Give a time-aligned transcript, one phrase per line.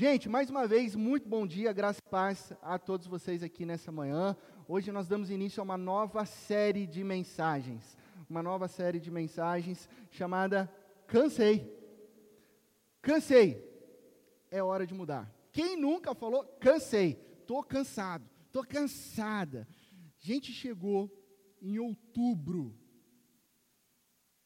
[0.00, 3.90] Gente, mais uma vez, muito bom dia, graça e paz a todos vocês aqui nessa
[3.90, 4.36] manhã.
[4.68, 7.98] Hoje nós damos início a uma nova série de mensagens.
[8.30, 10.72] Uma nova série de mensagens chamada
[11.08, 11.76] Cansei.
[13.02, 13.60] Cansei.
[14.52, 15.34] É hora de mudar.
[15.50, 17.20] Quem nunca falou cansei?
[17.40, 19.66] Estou cansado, estou cansada.
[20.20, 21.10] Gente, chegou
[21.60, 22.72] em outubro.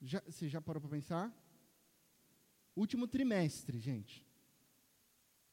[0.00, 1.30] Já, você já parou para pensar?
[2.75, 4.31] Último trimestre, gente.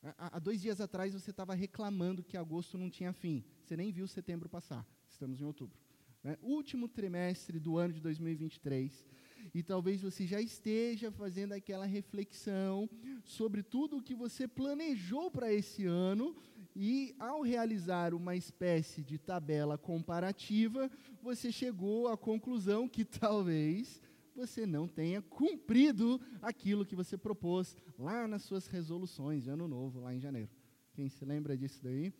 [0.02, 3.44] Há, dois dias atrás você estava reclamando que agosto não tinha fim.
[3.66, 4.88] Você nem viu setembro passar.
[5.10, 5.78] Estamos em outubro.
[6.24, 6.38] Né?
[6.42, 9.06] Último trimestre do ano de 2023.
[9.54, 12.90] E talvez você já esteja fazendo aquela reflexão
[13.24, 16.36] sobre tudo o que você planejou para esse ano.
[16.76, 20.90] E ao realizar uma espécie de tabela comparativa,
[21.22, 24.02] você chegou à conclusão que talvez
[24.40, 30.00] você não tenha cumprido aquilo que você propôs lá nas suas resoluções de ano novo,
[30.00, 30.50] lá em janeiro.
[30.94, 32.14] Quem se lembra disso daí?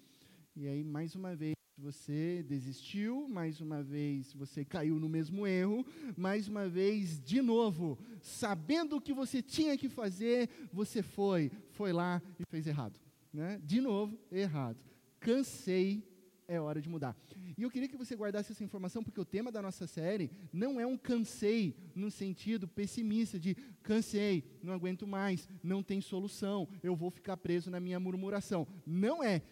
[0.54, 5.86] E aí, mais uma vez, você desistiu, mais uma vez você caiu no mesmo erro,
[6.18, 11.94] mais uma vez, de novo, sabendo o que você tinha que fazer, você foi, foi
[11.94, 13.00] lá e fez errado.
[13.32, 13.62] Né?
[13.64, 14.78] De novo, errado.
[15.22, 16.04] Cansei
[16.50, 17.16] é hora de mudar.
[17.56, 20.80] E eu queria que você guardasse essa informação, porque o tema da nossa série não
[20.80, 26.96] é um cansei no sentido pessimista de cansei, não aguento mais, não tem solução, eu
[26.96, 28.68] vou ficar preso na minha murmuração.
[28.86, 29.44] Não é.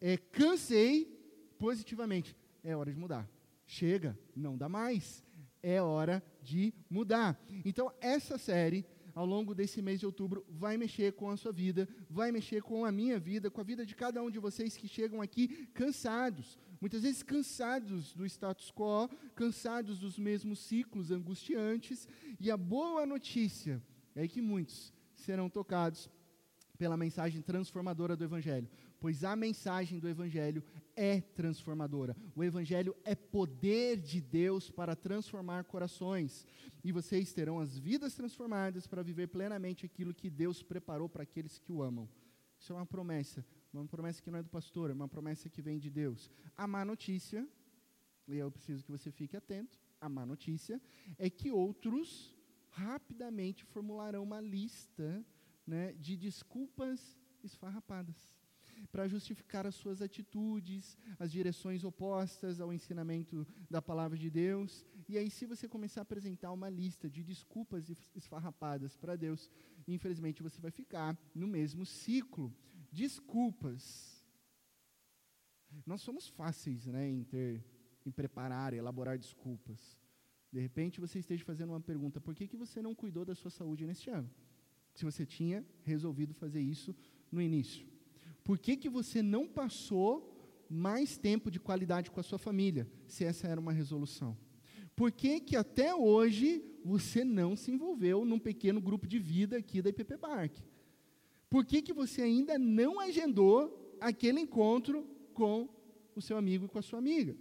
[0.00, 1.12] É cansei
[1.58, 2.36] positivamente.
[2.62, 3.28] É hora de mudar.
[3.66, 5.24] Chega, não dá mais.
[5.60, 7.36] É hora de mudar.
[7.64, 8.86] Então, essa série
[9.16, 12.84] ao longo desse mês de outubro vai mexer com a sua vida, vai mexer com
[12.84, 16.58] a minha vida, com a vida de cada um de vocês que chegam aqui cansados,
[16.78, 22.06] muitas vezes cansados do status quo, cansados dos mesmos ciclos angustiantes,
[22.38, 23.82] e a boa notícia
[24.14, 26.10] é que muitos serão tocados
[26.76, 28.68] pela mensagem transformadora do Evangelho,
[29.00, 30.62] pois a mensagem do Evangelho
[30.96, 32.16] é transformadora.
[32.34, 36.46] O Evangelho é poder de Deus para transformar corações.
[36.82, 41.58] E vocês terão as vidas transformadas para viver plenamente aquilo que Deus preparou para aqueles
[41.58, 42.08] que o amam.
[42.58, 43.44] Isso é uma promessa.
[43.72, 46.30] Uma promessa que não é do pastor, é uma promessa que vem de Deus.
[46.56, 47.46] A má notícia,
[48.26, 50.80] e eu preciso que você fique atento, a má notícia
[51.18, 52.34] é que outros
[52.70, 55.24] rapidamente formularão uma lista
[55.66, 58.34] né, de desculpas esfarrapadas
[58.90, 64.84] para justificar as suas atitudes, as direções opostas ao ensinamento da palavra de Deus.
[65.08, 69.50] E aí, se você começar a apresentar uma lista de desculpas esfarrapadas para Deus,
[69.86, 72.54] infelizmente você vai ficar no mesmo ciclo.
[72.92, 74.24] Desculpas.
[75.84, 77.64] Nós somos fáceis né, em ter,
[78.04, 79.98] em preparar, elaborar desculpas.
[80.52, 83.50] De repente você esteja fazendo uma pergunta: por que, que você não cuidou da sua
[83.50, 84.30] saúde neste ano?
[84.94, 86.96] Se você tinha resolvido fazer isso
[87.30, 87.86] no início.
[88.46, 90.32] Por que, que você não passou
[90.70, 94.38] mais tempo de qualidade com a sua família, se essa era uma resolução?
[94.94, 99.82] Por que, que até hoje você não se envolveu num pequeno grupo de vida aqui
[99.82, 100.62] da IPP Bark?
[101.50, 105.68] Por que, que você ainda não agendou aquele encontro com
[106.14, 107.36] o seu amigo e com a sua amiga?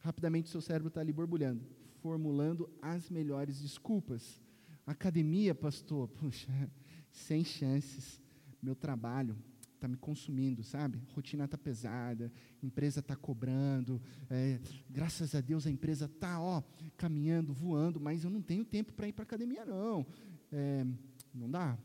[0.00, 1.64] Rapidamente seu cérebro está ali borbulhando,
[2.02, 4.42] formulando as melhores desculpas.
[4.84, 6.50] Academia, pastor, puxa,
[7.08, 8.20] sem chances
[8.62, 9.36] meu trabalho
[9.78, 11.00] está me consumindo, sabe?
[11.14, 12.32] Rotina está pesada,
[12.62, 14.60] empresa está cobrando, é,
[14.90, 16.62] graças a Deus a empresa está, ó,
[16.96, 20.04] caminhando, voando, mas eu não tenho tempo para ir para academia, não.
[20.52, 20.84] É,
[21.32, 21.78] não dá.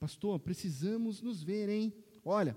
[0.00, 1.92] Pastor, precisamos nos ver, hein?
[2.24, 2.56] Olha,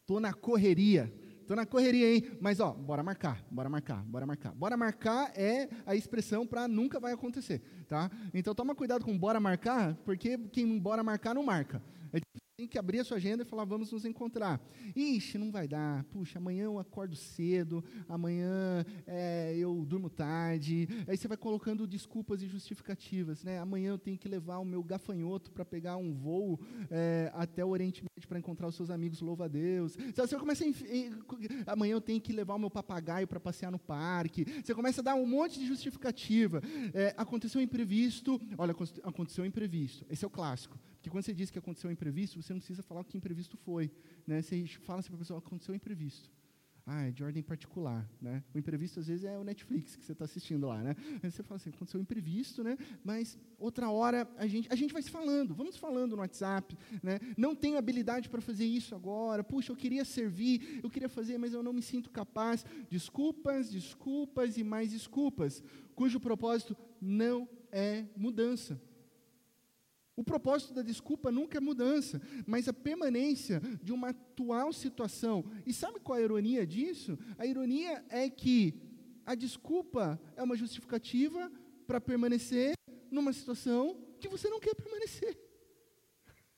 [0.00, 2.38] estou na correria, estou na correria, hein?
[2.40, 4.52] Mas, ó, bora marcar, bora marcar, bora marcar.
[4.52, 8.10] Bora marcar é a expressão para nunca vai acontecer, tá?
[8.34, 11.80] Então, toma cuidado com bora marcar, porque quem bora marcar não marca.
[12.54, 14.60] Tem que abrir a sua agenda e falar, vamos nos encontrar.
[14.94, 16.04] Ixi, não vai dar.
[16.04, 20.86] Puxa, amanhã eu acordo cedo, amanhã é, eu durmo tarde.
[21.08, 23.42] Aí você vai colocando desculpas e justificativas.
[23.42, 23.58] Né?
[23.58, 27.70] Amanhã eu tenho que levar o meu gafanhoto para pegar um voo é, até o
[27.70, 29.96] Oriente Médio para encontrar os seus amigos, louva a Deus.
[30.14, 34.44] Você começa a, amanhã eu tenho que levar o meu papagaio para passear no parque.
[34.62, 36.60] Você começa a dar um monte de justificativa.
[36.92, 38.38] É, aconteceu imprevisto.
[38.58, 38.74] Olha,
[39.04, 40.04] aconteceu um imprevisto.
[40.10, 40.78] Esse é o clássico.
[41.02, 43.56] Porque quando você diz que aconteceu um imprevisto, você não precisa falar o que imprevisto
[43.56, 43.90] foi.
[44.24, 44.40] Né?
[44.40, 46.30] Você fala assim para a pessoa, aconteceu um imprevisto.
[46.86, 48.42] Ah, é de ordem particular, né?
[48.52, 50.96] O imprevisto às vezes é o Netflix que você está assistindo lá, né?
[51.22, 52.76] Aí você fala assim, aconteceu um imprevisto, né?
[53.04, 57.20] Mas outra hora a gente, a gente vai se falando, vamos falando no WhatsApp, né?
[57.36, 59.44] Não tenho habilidade para fazer isso agora.
[59.44, 62.64] Puxa, eu queria servir, eu queria fazer, mas eu não me sinto capaz.
[62.90, 65.62] Desculpas, desculpas e mais desculpas,
[65.94, 68.80] cujo propósito não é mudança.
[70.14, 75.44] O propósito da desculpa nunca é mudança, mas a permanência de uma atual situação.
[75.66, 77.18] E sabe qual a ironia disso?
[77.38, 78.74] A ironia é que
[79.24, 81.50] a desculpa é uma justificativa
[81.86, 82.74] para permanecer
[83.10, 85.38] numa situação que você não quer permanecer.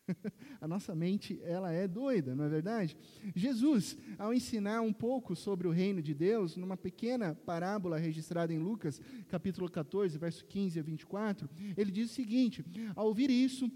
[0.64, 2.96] a nossa mente, ela é doida, não é verdade?
[3.36, 8.58] Jesus, ao ensinar um pouco sobre o reino de Deus, numa pequena parábola registrada em
[8.58, 12.64] Lucas, capítulo 14, verso 15 a 24, ele diz o seguinte:
[12.96, 13.70] ao ouvir isso,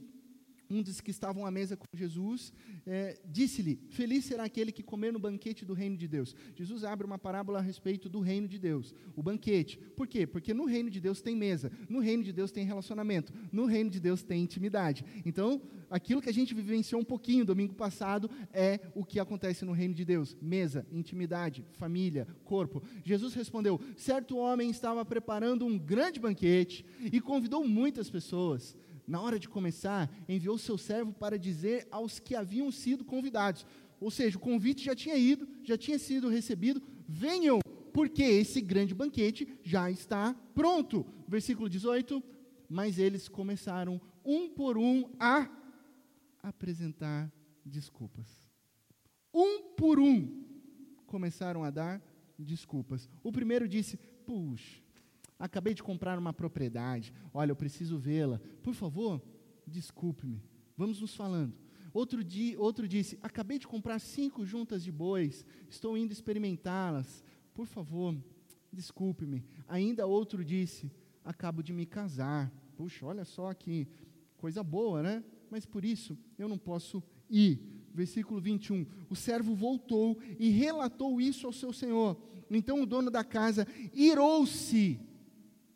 [0.70, 2.52] um dos que estavam à mesa com Jesus,
[2.86, 6.34] é, disse-lhe: Feliz será aquele que comer no banquete do reino de Deus.
[6.54, 9.78] Jesus abre uma parábola a respeito do reino de Deus, o banquete.
[9.96, 10.26] Por quê?
[10.26, 13.90] Porque no reino de Deus tem mesa, no reino de Deus tem relacionamento, no reino
[13.90, 15.04] de Deus tem intimidade.
[15.24, 19.72] Então, aquilo que a gente vivenciou um pouquinho domingo passado é o que acontece no
[19.72, 22.82] reino de Deus: mesa, intimidade, família, corpo.
[23.04, 28.76] Jesus respondeu: Certo homem estava preparando um grande banquete e convidou muitas pessoas
[29.08, 33.66] na hora de começar, enviou seu servo para dizer aos que haviam sido convidados.
[33.98, 37.58] Ou seja, o convite já tinha ido, já tinha sido recebido, venham,
[37.92, 41.06] porque esse grande banquete já está pronto.
[41.26, 42.22] Versículo 18:
[42.68, 45.50] Mas eles começaram um por um a
[46.42, 47.32] apresentar
[47.64, 48.28] desculpas.
[49.32, 50.44] Um por um
[51.06, 52.02] começaram a dar
[52.38, 53.08] desculpas.
[53.22, 53.96] O primeiro disse:
[54.26, 54.82] Puxa,
[55.38, 57.12] Acabei de comprar uma propriedade.
[57.32, 58.40] Olha, eu preciso vê-la.
[58.62, 59.22] Por favor,
[59.66, 60.42] desculpe-me.
[60.76, 61.54] Vamos nos falando.
[61.92, 65.44] Outro, dia, outro disse: Acabei de comprar cinco juntas de bois.
[65.68, 67.24] Estou indo experimentá-las.
[67.54, 68.16] Por favor,
[68.72, 69.44] desculpe-me.
[69.66, 70.90] Ainda outro disse:
[71.24, 72.52] Acabo de me casar.
[72.76, 73.88] Puxa, olha só que
[74.36, 75.24] coisa boa, né?
[75.50, 77.60] Mas por isso eu não posso ir.
[77.94, 78.86] Versículo 21.
[79.08, 82.16] O servo voltou e relatou isso ao seu senhor.
[82.50, 85.00] Então o dono da casa irou-se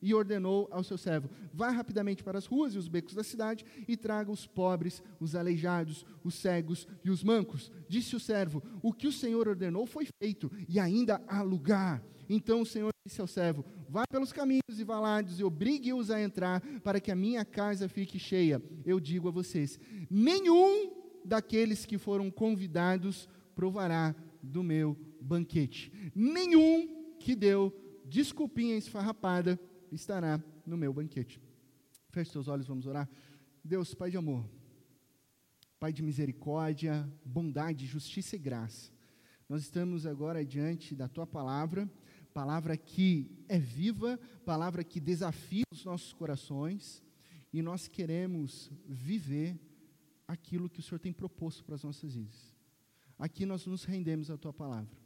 [0.02, 3.64] e ordenou ao seu servo: Vá rapidamente para as ruas e os becos da cidade
[3.86, 7.70] e traga os pobres, os aleijados, os cegos e os mancos.
[7.88, 12.02] Disse o servo: O que o Senhor ordenou foi feito, e ainda há lugar.
[12.28, 16.60] Então o Senhor disse ao servo: Vá pelos caminhos e valados e obrigue-os a entrar,
[16.82, 18.60] para que a minha casa fique cheia.
[18.84, 19.78] Eu digo a vocês:
[20.10, 20.90] nenhum
[21.24, 25.92] daqueles que foram convidados provará do meu banquete.
[26.14, 27.72] Nenhum que deu
[28.04, 29.58] desculpinha esfarrapada
[29.94, 31.40] estará no meu banquete.
[32.10, 33.08] Feche seus olhos, vamos orar.
[33.64, 34.48] Deus, Pai de amor,
[35.78, 38.90] Pai de misericórdia, bondade, justiça e graça.
[39.48, 41.90] Nós estamos agora diante da tua palavra,
[42.32, 47.02] palavra que é viva, palavra que desafia os nossos corações,
[47.52, 49.60] e nós queremos viver
[50.26, 52.54] aquilo que o Senhor tem proposto para as nossas vidas.
[53.18, 54.96] Aqui nós nos rendemos à tua palavra.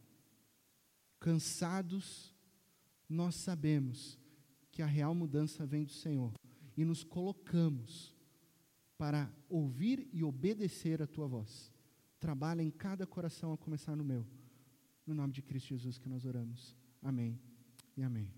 [1.18, 2.32] Cansados,
[3.08, 4.18] nós sabemos
[4.76, 6.34] que a real mudança vem do Senhor
[6.76, 8.14] e nos colocamos
[8.98, 11.72] para ouvir e obedecer a tua voz.
[12.20, 14.26] Trabalha em cada coração, a começar no meu.
[15.06, 16.76] No nome de Cristo Jesus que nós oramos.
[17.02, 17.40] Amém
[17.96, 18.30] e amém.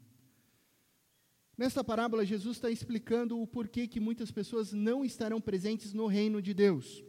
[1.56, 6.40] Nesta parábola, Jesus está explicando o porquê que muitas pessoas não estarão presentes no reino
[6.40, 7.02] de Deus.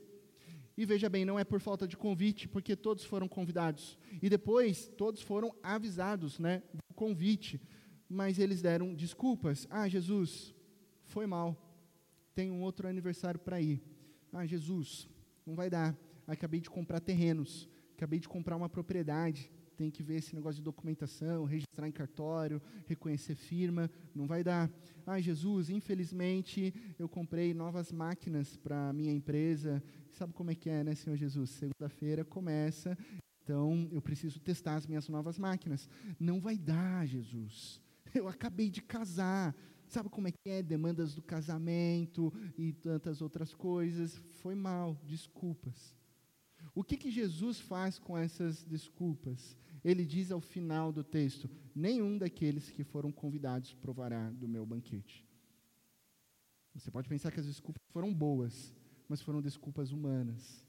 [0.75, 3.95] E veja bem, não é por falta de convite, porque todos foram convidados.
[4.23, 7.61] E depois, todos foram avisados né, do convite
[8.09, 9.67] mas eles deram desculpas.
[9.69, 10.55] Ah, Jesus,
[11.03, 11.55] foi mal.
[12.33, 13.81] Tem um outro aniversário para ir.
[14.33, 15.07] Ah, Jesus,
[15.45, 15.95] não vai dar.
[16.25, 17.69] Acabei de comprar terrenos.
[17.95, 19.51] Acabei de comprar uma propriedade.
[19.75, 23.89] Tem que ver esse negócio de documentação, registrar em cartório, reconhecer firma.
[24.13, 24.69] Não vai dar.
[25.05, 29.81] Ah, Jesus, infelizmente eu comprei novas máquinas para a minha empresa.
[30.11, 31.51] Sabe como é que é, né, Senhor Jesus?
[31.51, 32.97] Segunda-feira começa.
[33.43, 35.89] Então eu preciso testar as minhas novas máquinas.
[36.19, 37.81] Não vai dar, Jesus.
[38.13, 39.55] Eu acabei de casar.
[39.87, 40.61] Sabe como é que é?
[40.61, 44.21] Demandas do casamento e tantas outras coisas.
[44.33, 45.95] Foi mal, desculpas.
[46.75, 49.57] O que, que Jesus faz com essas desculpas?
[49.83, 55.25] Ele diz ao final do texto: Nenhum daqueles que foram convidados provará do meu banquete.
[56.73, 58.75] Você pode pensar que as desculpas foram boas,
[59.07, 60.63] mas foram desculpas humanas.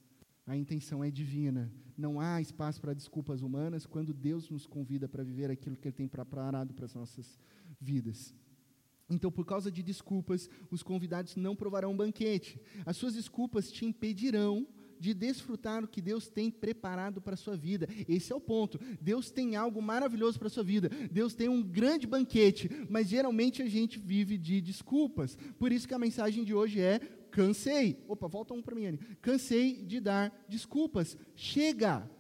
[0.47, 1.73] A intenção é divina.
[1.97, 5.97] Não há espaço para desculpas humanas quando Deus nos convida para viver aquilo que Ele
[5.97, 7.38] tem preparado para as nossas
[7.80, 8.35] vidas.
[9.09, 12.61] Então, por causa de desculpas, os convidados não provarão um banquete.
[12.87, 14.66] As suas desculpas te impedirão
[15.00, 17.88] de desfrutar o que Deus tem preparado para a sua vida.
[18.06, 18.78] Esse é o ponto.
[19.00, 20.90] Deus tem algo maravilhoso para a sua vida.
[21.11, 25.37] Deus tem um grande banquete, mas geralmente a gente vive de desculpas.
[25.59, 28.04] Por isso que a mensagem de hoje é cansei.
[28.08, 28.99] Opa, volta um para mim, Anne.
[29.20, 31.16] Cansei de dar desculpas.
[31.34, 32.10] Chega.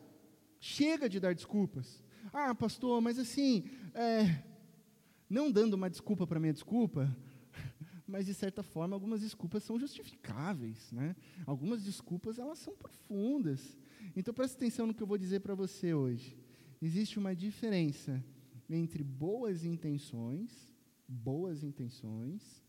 [0.58, 2.02] Chega de dar desculpas.
[2.32, 3.64] Ah, pastor, mas assim,
[3.94, 4.42] é,
[5.28, 7.16] não dando uma desculpa para minha desculpa,
[8.06, 11.16] mas de certa forma algumas desculpas são justificáveis, né?
[11.46, 13.78] Algumas desculpas elas são profundas.
[14.14, 16.36] Então preste atenção no que eu vou dizer para você hoje.
[16.82, 18.24] Existe uma diferença
[18.68, 20.74] entre boas intenções,
[21.06, 22.64] boas intenções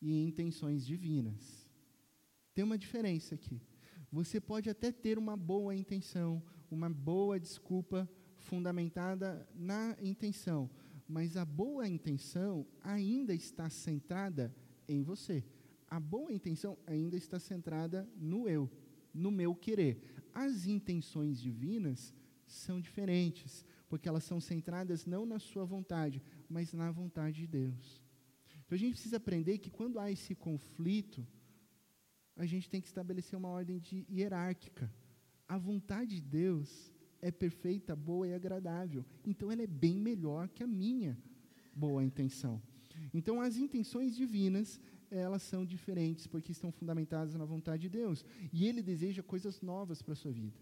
[0.00, 1.61] e intenções divinas.
[2.54, 3.60] Tem uma diferença aqui.
[4.10, 10.68] Você pode até ter uma boa intenção, uma boa desculpa fundamentada na intenção,
[11.08, 14.54] mas a boa intenção ainda está centrada
[14.86, 15.44] em você.
[15.88, 18.70] A boa intenção ainda está centrada no eu,
[19.14, 20.02] no meu querer.
[20.34, 22.14] As intenções divinas
[22.46, 28.02] são diferentes, porque elas são centradas não na sua vontade, mas na vontade de Deus.
[28.64, 31.26] Então a gente precisa aprender que quando há esse conflito,
[32.36, 34.90] a gente tem que estabelecer uma ordem de hierárquica.
[35.48, 39.04] A vontade de Deus é perfeita, boa e agradável.
[39.24, 41.16] Então ela é bem melhor que a minha
[41.74, 42.60] boa intenção.
[43.12, 48.66] Então as intenções divinas, elas são diferentes porque estão fundamentadas na vontade de Deus, e
[48.66, 50.58] ele deseja coisas novas para a sua vida.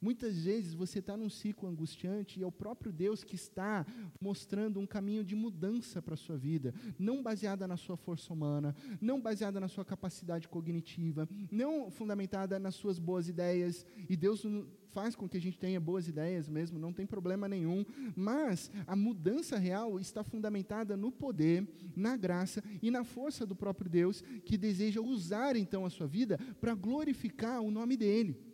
[0.00, 3.84] Muitas vezes você está num ciclo angustiante e é o próprio Deus que está
[4.18, 8.74] mostrando um caminho de mudança para a sua vida, não baseada na sua força humana,
[8.98, 14.42] não baseada na sua capacidade cognitiva, não fundamentada nas suas boas ideias, e Deus
[14.90, 17.84] faz com que a gente tenha boas ideias mesmo, não tem problema nenhum,
[18.16, 23.90] mas a mudança real está fundamentada no poder, na graça e na força do próprio
[23.90, 28.49] Deus, que deseja usar então a sua vida para glorificar o nome dEle.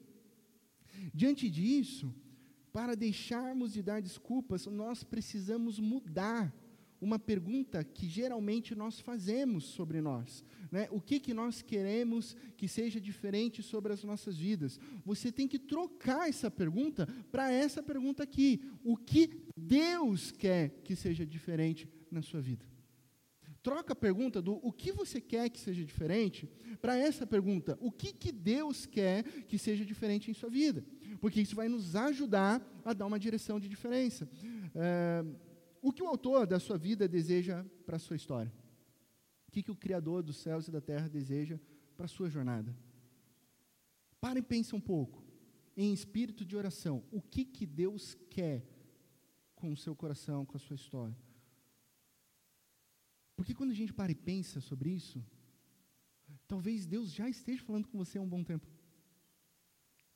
[1.16, 2.14] Diante disso,
[2.70, 6.54] para deixarmos de dar desculpas, nós precisamos mudar
[7.00, 10.44] uma pergunta que geralmente nós fazemos sobre nós.
[10.70, 10.86] Né?
[10.90, 14.78] O que, que nós queremos que seja diferente sobre as nossas vidas?
[15.06, 18.60] Você tem que trocar essa pergunta para essa pergunta aqui.
[18.84, 22.66] O que Deus quer que seja diferente na sua vida?
[23.62, 26.46] Troca a pergunta do o que você quer que seja diferente
[26.80, 30.84] para essa pergunta: o que, que Deus quer que seja diferente em sua vida?
[31.20, 34.28] Porque isso vai nos ajudar a dar uma direção de diferença.
[34.74, 35.24] É,
[35.82, 38.52] o que o autor da sua vida deseja para a sua história?
[39.48, 41.58] O que, que o Criador dos céus e da terra deseja
[41.96, 42.76] para a sua jornada?
[44.20, 45.24] Para e pensa um pouco,
[45.76, 48.66] em espírito de oração, o que, que Deus quer
[49.54, 51.16] com o seu coração, com a sua história?
[53.36, 55.24] Porque quando a gente para e pensa sobre isso,
[56.48, 58.66] talvez Deus já esteja falando com você há um bom tempo.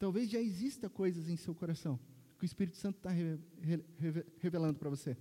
[0.01, 1.95] Talvez já exista coisas em seu coração
[2.37, 5.17] que o Espírito Santo está re, re, revelando para você.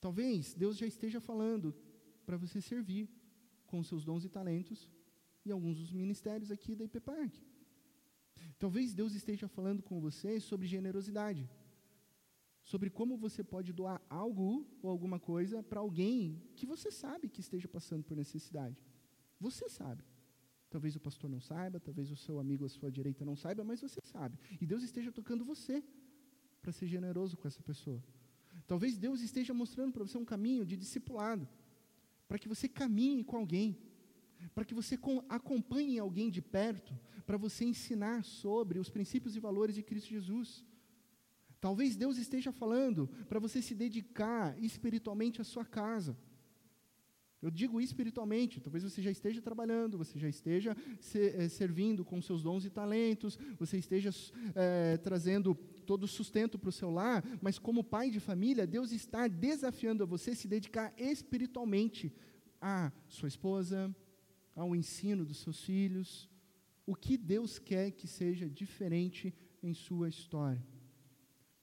[0.00, 1.74] Talvez Deus já esteja falando
[2.26, 3.08] para você servir
[3.66, 4.88] com seus dons e talentos
[5.44, 7.34] e alguns dos ministérios aqui da IP Park.
[8.58, 11.50] Talvez Deus esteja falando com você sobre generosidade
[12.62, 17.40] sobre como você pode doar algo ou alguma coisa para alguém que você sabe que
[17.40, 18.82] esteja passando por necessidade.
[19.40, 20.04] Você sabe.
[20.72, 23.82] Talvez o pastor não saiba, talvez o seu amigo à sua direita não saiba, mas
[23.82, 24.38] você sabe.
[24.58, 25.84] E Deus esteja tocando você
[26.62, 28.02] para ser generoso com essa pessoa.
[28.66, 31.46] Talvez Deus esteja mostrando para você um caminho de discipulado,
[32.26, 33.76] para que você caminhe com alguém,
[34.54, 34.98] para que você
[35.28, 40.64] acompanhe alguém de perto, para você ensinar sobre os princípios e valores de Cristo Jesus.
[41.60, 46.16] Talvez Deus esteja falando para você se dedicar espiritualmente à sua casa.
[47.42, 50.76] Eu digo espiritualmente, talvez você já esteja trabalhando, você já esteja
[51.14, 54.10] eh, servindo com seus dons e talentos, você esteja
[54.54, 55.52] eh, trazendo
[55.84, 60.04] todo o sustento para o seu lar, mas como pai de família, Deus está desafiando
[60.04, 62.14] a você se dedicar espiritualmente
[62.60, 63.94] à sua esposa,
[64.54, 66.30] ao ensino dos seus filhos,
[66.86, 70.62] o que Deus quer que seja diferente em sua história.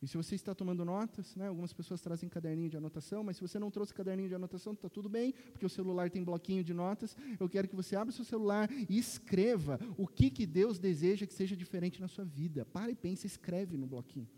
[0.02, 3.42] E se você está tomando notas, né, algumas pessoas trazem caderninho de anotação, mas se
[3.42, 6.74] você não trouxe caderninho de anotação, está tudo bem, porque o celular tem bloquinho de
[6.74, 7.18] notas.
[7.38, 11.26] Eu quero que você abra o seu celular e escreva o que, que Deus deseja
[11.26, 12.66] que seja diferente na sua vida.
[12.66, 14.30] Para e pensa, escreve no bloquinho.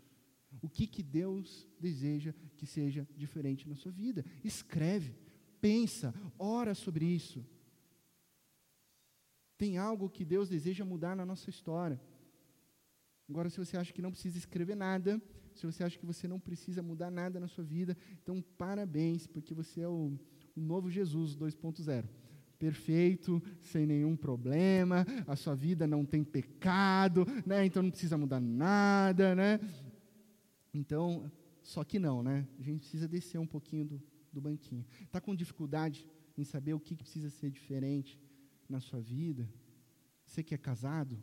[0.60, 4.24] O que, que Deus deseja que seja diferente na sua vida.
[4.44, 5.14] Escreve,
[5.60, 7.44] pensa, ora sobre isso.
[9.56, 12.00] Tem algo que Deus deseja mudar na nossa história.
[13.28, 15.22] Agora, se você acha que não precisa escrever nada,
[15.54, 19.54] se você acha que você não precisa mudar nada na sua vida, então parabéns, porque
[19.54, 20.12] você é o,
[20.56, 22.04] o novo Jesus 2.0
[22.62, 27.66] perfeito, sem nenhum problema, a sua vida não tem pecado, né?
[27.66, 29.58] Então não precisa mudar nada, né?
[30.72, 31.28] Então,
[31.60, 32.46] só que não, né?
[32.60, 34.86] A gente precisa descer um pouquinho do, do banquinho.
[35.02, 36.06] Está com dificuldade
[36.38, 38.16] em saber o que, que, precisa ser diferente
[38.68, 39.48] na sua vida?
[40.24, 41.20] Você que é casado,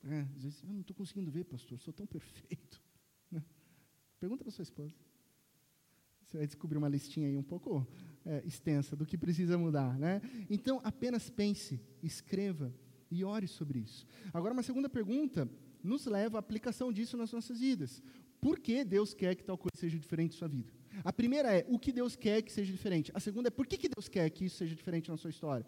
[0.00, 0.28] né?
[0.36, 2.80] às vezes, eu não estou conseguindo ver, pastor, sou tão perfeito.
[4.18, 4.94] Pergunta para sua esposa.
[6.24, 7.86] Você vai descobrir uma listinha aí um pouco
[8.24, 10.20] é, extensa do que precisa mudar, né?
[10.50, 12.74] Então, apenas pense, escreva
[13.10, 14.06] e ore sobre isso.
[14.32, 15.48] Agora, uma segunda pergunta
[15.82, 18.02] nos leva à aplicação disso nas nossas vidas.
[18.40, 20.72] Por que Deus quer que tal coisa seja diferente em sua vida?
[21.04, 23.12] A primeira é o que Deus quer que seja diferente.
[23.14, 25.66] A segunda é por que, que Deus quer que isso seja diferente na sua história.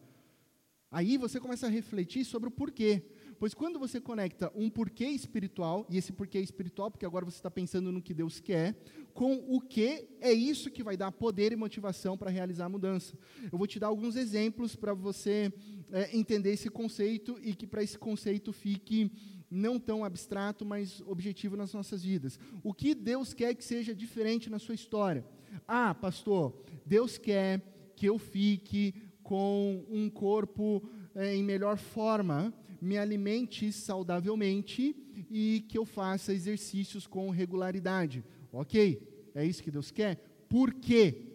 [0.91, 3.03] Aí você começa a refletir sobre o porquê.
[3.39, 7.51] Pois quando você conecta um porquê espiritual, e esse porquê espiritual, porque agora você está
[7.51, 8.75] pensando no que Deus quer,
[9.15, 13.17] com o que é isso que vai dar poder e motivação para realizar a mudança.
[13.51, 15.53] Eu vou te dar alguns exemplos para você
[15.93, 19.11] é, entender esse conceito e que para esse conceito fique
[19.51, 22.39] não tão abstrato, mas objetivo nas nossas vidas.
[22.63, 25.25] O que Deus quer que seja diferente na sua história?
[25.67, 26.55] Ah, pastor,
[26.85, 27.63] Deus quer
[27.97, 30.83] que eu fique com um corpo
[31.15, 34.97] é, em melhor forma, me alimente saudavelmente
[35.31, 38.25] e que eu faça exercícios com regularidade.
[38.53, 39.31] Ok?
[39.35, 40.17] É isso que Deus quer?
[40.49, 41.27] Por quê?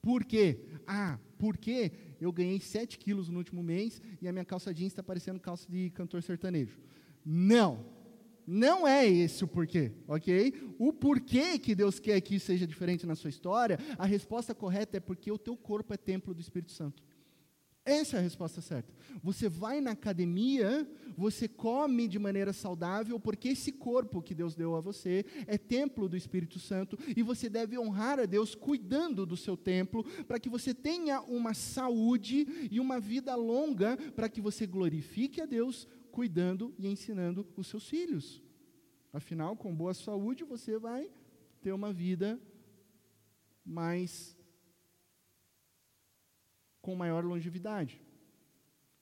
[0.00, 0.60] Por quê?
[0.86, 5.02] Ah, porque eu ganhei 7 quilos no último mês e a minha calça jeans está
[5.02, 6.78] parecendo calça de cantor sertanejo.
[7.24, 7.84] Não,
[8.46, 10.74] não é esse o porquê, ok?
[10.78, 14.96] O porquê que Deus quer que isso seja diferente na sua história, a resposta correta
[14.96, 17.02] é porque o teu corpo é templo do Espírito Santo.
[17.84, 18.94] Essa é a resposta certa.
[19.24, 24.76] Você vai na academia, você come de maneira saudável, porque esse corpo que Deus deu
[24.76, 29.36] a você é templo do Espírito Santo e você deve honrar a Deus cuidando do
[29.36, 34.64] seu templo, para que você tenha uma saúde e uma vida longa, para que você
[34.64, 38.40] glorifique a Deus cuidando e ensinando os seus filhos.
[39.12, 41.10] Afinal, com boa saúde, você vai
[41.60, 42.40] ter uma vida
[43.64, 44.36] mais
[46.82, 48.02] com maior longevidade.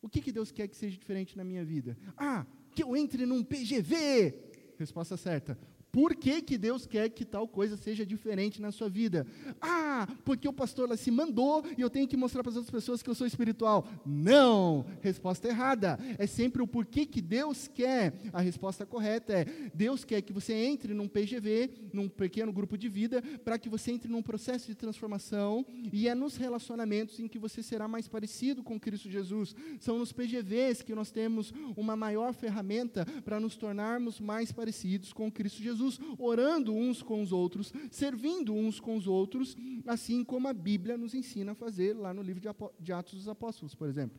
[0.02, 1.98] O que, que Deus quer que seja diferente na minha vida?
[2.16, 4.34] Ah, que eu entre num PGV.
[4.78, 5.58] Resposta certa.
[5.92, 9.26] Por que, que Deus quer que tal coisa seja diferente na sua vida?
[9.60, 12.70] Ah, porque o pastor lá se mandou e eu tenho que mostrar para as outras
[12.70, 13.86] pessoas que eu sou espiritual.
[14.06, 14.86] Não!
[15.00, 15.98] Resposta errada.
[16.16, 18.14] É sempre o porquê que Deus quer.
[18.32, 22.88] A resposta correta é: Deus quer que você entre num PGV, num pequeno grupo de
[22.88, 27.38] vida, para que você entre num processo de transformação e é nos relacionamentos em que
[27.38, 29.56] você será mais parecido com Cristo Jesus.
[29.80, 35.30] São nos PGVs que nós temos uma maior ferramenta para nos tornarmos mais parecidos com
[35.30, 35.79] Cristo Jesus.
[35.80, 40.98] Jesus, orando uns com os outros, servindo uns com os outros, assim como a Bíblia
[40.98, 42.42] nos ensina a fazer lá no livro
[42.78, 44.18] de Atos dos Apóstolos, por exemplo.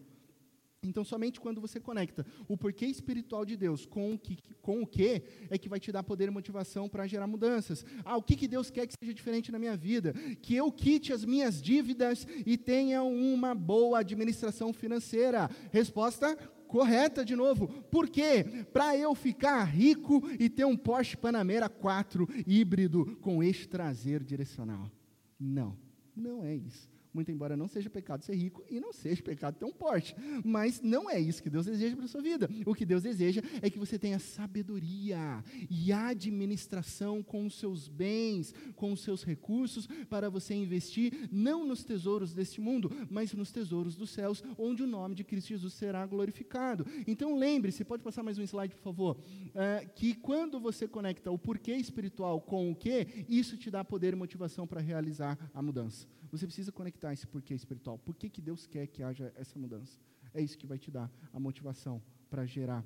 [0.84, 4.88] Então, somente quando você conecta o porquê espiritual de Deus com o que, com o
[4.88, 7.86] que é que vai te dar poder e motivação para gerar mudanças.
[8.04, 10.12] Ah, o que, que Deus quer que seja diferente na minha vida?
[10.42, 15.52] Que eu quite as minhas dívidas e tenha uma boa administração financeira.
[15.72, 16.36] Resposta
[16.72, 17.68] correta de novo.
[17.92, 18.66] Por quê?
[18.72, 24.90] Para eu ficar rico e ter um Porsche Panamera 4 híbrido com eixo traseiro direcional.
[25.38, 25.78] Não,
[26.16, 26.90] não é isso.
[27.14, 30.16] Muito embora não seja pecado ser rico e não seja pecado ter um porte.
[30.44, 32.50] Mas não é isso que Deus deseja para a sua vida.
[32.66, 38.54] O que Deus deseja é que você tenha sabedoria e administração com os seus bens,
[38.76, 43.96] com os seus recursos, para você investir não nos tesouros deste mundo, mas nos tesouros
[43.96, 46.86] dos céus, onde o nome de Cristo Jesus será glorificado.
[47.08, 49.18] Então lembre-se, pode passar mais um slide, por favor,
[49.54, 54.14] é, que quando você conecta o porquê espiritual com o que, isso te dá poder
[54.14, 56.08] e motivação para realizar a mudança.
[56.32, 58.00] Você precisa conectar esse porquê espiritual.
[58.00, 60.00] Por que, que Deus quer que haja essa mudança?
[60.34, 62.86] É isso que vai te dar a motivação para gerar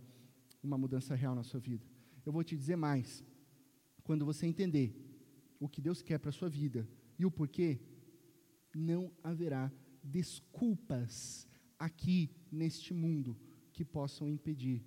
[0.63, 1.86] uma mudança real na sua vida.
[2.25, 3.23] Eu vou te dizer mais.
[4.03, 4.95] Quando você entender
[5.60, 6.88] o que Deus quer para a sua vida
[7.19, 7.79] e o porquê,
[8.73, 9.71] não haverá
[10.03, 13.38] desculpas aqui neste mundo
[13.71, 14.84] que possam impedir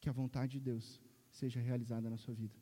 [0.00, 2.58] que a vontade de Deus seja realizada na sua vida.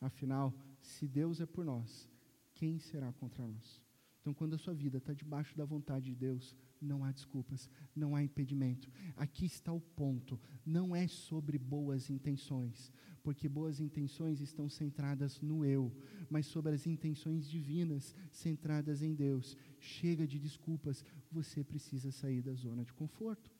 [0.00, 2.08] Afinal, se Deus é por nós,
[2.54, 3.82] quem será contra nós?
[4.30, 8.14] Então, quando a sua vida está debaixo da vontade de Deus, não há desculpas, não
[8.14, 8.88] há impedimento.
[9.16, 10.38] Aqui está o ponto.
[10.64, 12.92] Não é sobre boas intenções,
[13.24, 15.92] porque boas intenções estão centradas no eu,
[16.28, 19.56] mas sobre as intenções divinas centradas em Deus.
[19.80, 23.50] Chega de desculpas, você precisa sair da zona de conforto.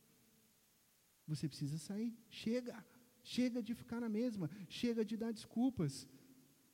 [1.26, 2.16] Você precisa sair.
[2.28, 2.84] Chega.
[3.24, 4.48] Chega de ficar na mesma.
[4.68, 6.06] Chega de dar desculpas.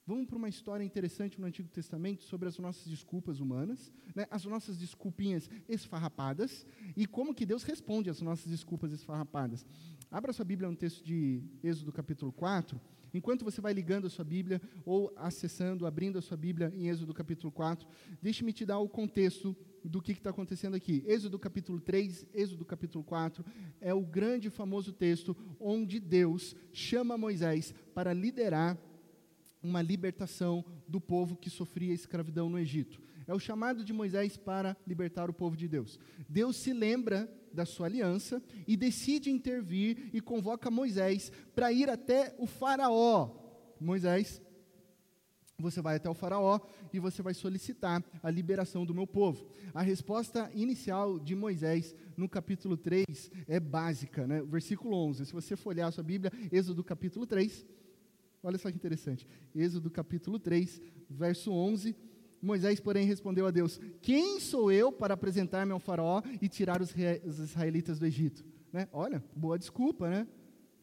[0.08, 4.44] Vamos para uma história interessante no Antigo Testamento sobre as nossas desculpas humanas, né, as
[4.44, 6.64] nossas desculpinhas esfarrapadas
[6.96, 9.66] e como que Deus responde às nossas desculpas esfarrapadas.
[10.08, 12.80] Abra sua Bíblia no texto de Êxodo capítulo 4.
[13.12, 17.12] Enquanto você vai ligando a sua Bíblia ou acessando, abrindo a sua Bíblia em Êxodo
[17.12, 17.88] capítulo 4,
[18.22, 21.02] deixe-me te dar o contexto do que está acontecendo aqui.
[21.04, 23.44] Êxodo capítulo 3, Êxodo capítulo 4,
[23.80, 28.78] é o grande e famoso texto onde Deus chama Moisés para liderar
[29.66, 33.00] uma libertação do povo que sofria escravidão no Egito.
[33.26, 35.98] É o chamado de Moisés para libertar o povo de Deus.
[36.28, 42.34] Deus se lembra da sua aliança e decide intervir e convoca Moisés para ir até
[42.38, 43.30] o Faraó.
[43.80, 44.40] Moisés,
[45.58, 46.60] você vai até o Faraó
[46.92, 49.48] e você vai solicitar a liberação do meu povo.
[49.74, 54.42] A resposta inicial de Moisés no capítulo 3 é básica, né?
[54.42, 55.26] versículo 11.
[55.26, 57.64] Se você folhear a sua Bíblia, Êxodo capítulo 3,
[58.46, 59.26] olha só que interessante.
[59.54, 60.80] Êxodo capítulo 3,
[61.10, 61.96] verso 11
[62.40, 66.94] Moisés, porém, respondeu a Deus: Quem sou eu para apresentar-me ao Faraó e tirar os,
[67.40, 68.44] israelitas do Egito?
[68.72, 68.88] Né?
[68.92, 70.26] Olha, boa desculpa, né?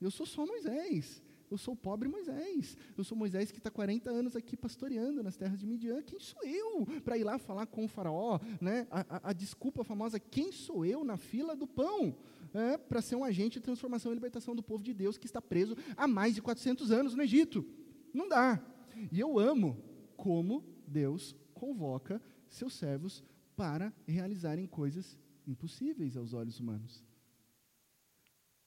[0.02, 1.22] Eu sou só Moisés.
[1.50, 2.76] Eu sou o pobre Moisés.
[2.98, 6.02] Eu sou Moisés que está 40 anos aqui pastoreando nas terras de Midian.
[6.02, 8.40] Quem sou eu para ir lá falar com o faraó?
[8.60, 8.88] Né?
[8.90, 12.16] A, a, a desculpa famosa, quem sou eu na fila do pão?
[12.54, 15.42] É, para ser um agente de transformação e libertação do povo de Deus que está
[15.42, 17.66] preso há mais de 400 anos no Egito.
[18.14, 18.64] Não dá.
[19.12, 19.78] E eu amo
[20.16, 23.24] como Deus convoca seus servos
[23.56, 27.04] para realizarem coisas impossíveis aos olhos humanos.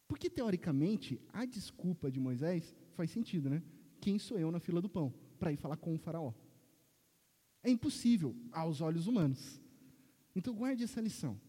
[0.09, 3.63] Porque, teoricamente, a desculpa de Moisés faz sentido, né?
[4.01, 6.33] Quem sou eu na fila do pão para ir falar com o Faraó?
[7.63, 9.61] É impossível aos olhos humanos.
[10.35, 11.41] Então, guarde essa lição.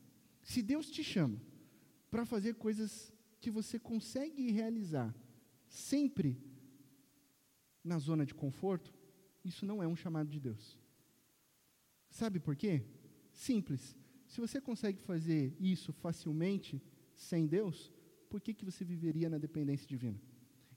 [0.41, 1.39] Se Deus te chama
[2.09, 5.13] para fazer coisas que você consegue realizar
[5.67, 6.41] sempre
[7.83, 8.93] na zona de conforto,
[9.43, 10.77] isso não é um chamado de Deus.
[12.09, 12.83] Sabe por quê?
[13.31, 13.95] Simples.
[14.25, 16.81] Se você consegue fazer isso facilmente,
[17.15, 17.91] sem Deus,
[18.29, 20.19] por que, que você viveria na dependência divina?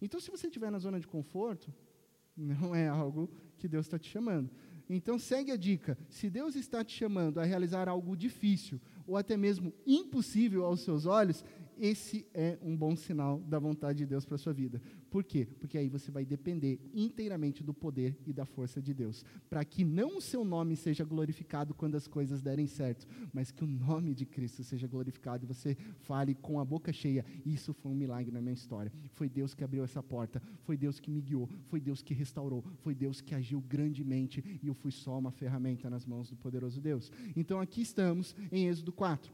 [0.00, 1.72] Então, se você estiver na zona de conforto,
[2.36, 4.50] não é algo que Deus está te chamando.
[4.88, 5.96] Então, segue a dica.
[6.08, 11.06] Se Deus está te chamando a realizar algo difícil, ou até mesmo impossível aos seus
[11.06, 11.44] olhos,
[11.80, 14.80] esse é um bom sinal da vontade de Deus para a sua vida.
[15.10, 15.48] Por quê?
[15.58, 19.24] Porque aí você vai depender inteiramente do poder e da força de Deus.
[19.48, 23.64] Para que não o seu nome seja glorificado quando as coisas derem certo, mas que
[23.64, 27.90] o nome de Cristo seja glorificado e você fale com a boca cheia: Isso foi
[27.90, 28.92] um milagre na minha história.
[29.12, 32.62] Foi Deus que abriu essa porta, foi Deus que me guiou, foi Deus que restaurou,
[32.80, 36.80] foi Deus que agiu grandemente e eu fui só uma ferramenta nas mãos do poderoso
[36.80, 37.10] Deus.
[37.34, 39.32] Então aqui estamos em Êxodo 4.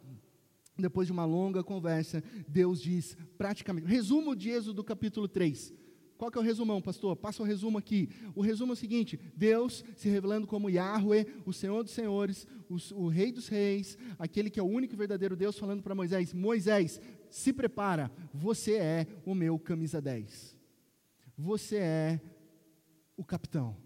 [0.79, 5.73] Depois de uma longa conversa, Deus diz praticamente, resumo de Êxodo do capítulo 3.
[6.17, 7.15] Qual que é o resumão, pastor?
[7.15, 8.09] Passa o resumo aqui.
[8.35, 12.77] O resumo é o seguinte: Deus se revelando como Yahweh, o Senhor dos Senhores, o,
[12.95, 16.33] o Rei dos Reis, aquele que é o único e verdadeiro Deus, falando para Moisés:
[16.33, 20.57] Moisés, se prepara, você é o meu camisa 10.
[21.37, 22.21] Você é
[23.17, 23.77] o capitão.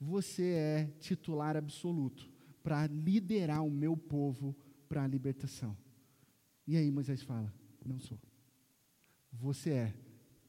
[0.00, 2.28] Você é titular absoluto
[2.62, 4.56] para liderar o meu povo
[4.88, 5.76] para a libertação.
[6.66, 7.52] E aí Moisés fala:
[7.84, 8.18] Não sou.
[9.32, 9.94] Você é.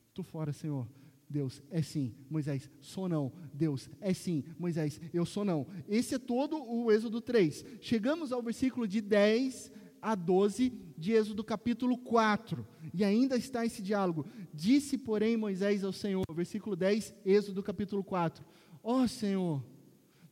[0.10, 0.88] Estou fora, Senhor.
[1.30, 2.14] Deus, é sim.
[2.30, 3.34] Moisés, sou não.
[3.54, 4.44] Deus, é sim.
[4.60, 5.68] Moisés, eu sou não.
[5.88, 7.66] Esse é todo o Êxodo 3.
[7.82, 12.66] Chegamos ao versículo de 10 a 12 de Êxodo capítulo 4.
[12.94, 14.28] E ainda está esse diálogo.
[14.54, 18.46] Disse, porém, Moisés ao Senhor, versículo 10, Êxodo capítulo 4.
[18.84, 19.64] Ó oh, Senhor,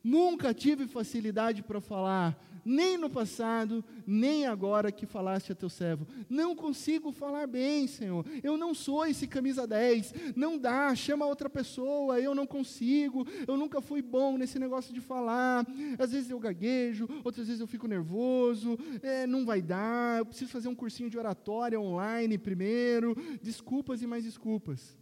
[0.02, 6.06] nunca tive facilidade para falar, nem no passado, nem agora que falaste a teu servo.
[6.28, 8.24] Não consigo falar bem, Senhor.
[8.42, 10.34] Eu não sou esse camisa 10.
[10.34, 12.20] Não dá, chama outra pessoa.
[12.20, 13.26] Eu não consigo.
[13.46, 15.66] Eu nunca fui bom nesse negócio de falar.
[15.98, 18.78] Às vezes eu gaguejo, outras vezes eu fico nervoso.
[19.02, 20.18] É, não vai dar.
[20.18, 23.16] Eu preciso fazer um cursinho de oratória online primeiro.
[23.42, 24.96] Desculpas e mais desculpas.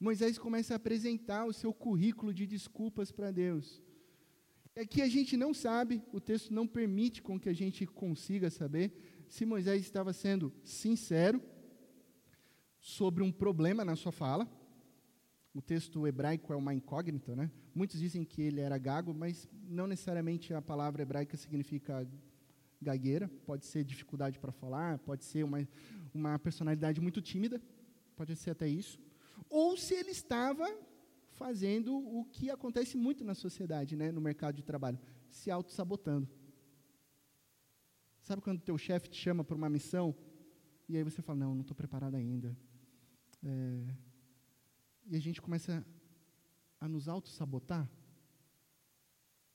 [0.00, 3.80] Moisés começa a apresentar o seu currículo de desculpas para Deus.
[4.76, 8.92] Aqui a gente não sabe, o texto não permite com que a gente consiga saber
[9.28, 11.40] se Moisés estava sendo sincero
[12.80, 14.48] sobre um problema na sua fala.
[15.54, 17.52] O texto hebraico é uma incógnita, né?
[17.72, 22.08] Muitos dizem que ele era gago, mas não necessariamente a palavra hebraica significa
[22.82, 23.28] gagueira.
[23.46, 25.68] Pode ser dificuldade para falar, pode ser uma,
[26.12, 27.62] uma personalidade muito tímida,
[28.16, 28.98] pode ser até isso.
[29.48, 30.68] Ou se ele estava
[31.34, 36.28] fazendo o que acontece muito na sociedade, né, no mercado de trabalho, se auto-sabotando.
[38.20, 40.14] Sabe quando teu chefe te chama para uma missão
[40.88, 42.56] e aí você fala, não, não estou preparado ainda.
[43.42, 43.94] É,
[45.06, 45.84] e a gente começa
[46.80, 47.88] a nos auto-sabotar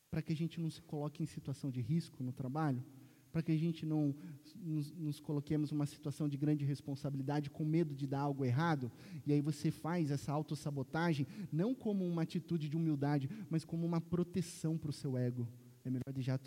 [0.09, 2.83] para que a gente não se coloque em situação de risco no trabalho
[3.31, 4.15] para que a gente não
[4.55, 8.91] nos, nos coloquemos numa situação de grande responsabilidade com medo de dar algo errado,
[9.25, 14.01] e aí você faz essa autossabotagem não como uma atitude de humildade, mas como uma
[14.01, 15.47] proteção para o seu ego.
[15.83, 16.39] É melhor deixar,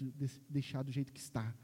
[0.49, 1.55] deixar do jeito que está.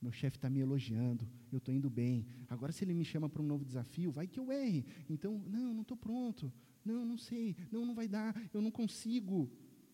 [0.00, 2.26] meu chefe está me elogiando, eu estou indo bem.
[2.48, 4.84] Agora, se ele me chama para um novo desafio, vai que eu erre.
[5.08, 6.52] Então, não, não estou pronto.
[6.84, 7.56] Não, não sei.
[7.72, 8.34] Não, não vai dar.
[8.52, 9.50] Eu não consigo.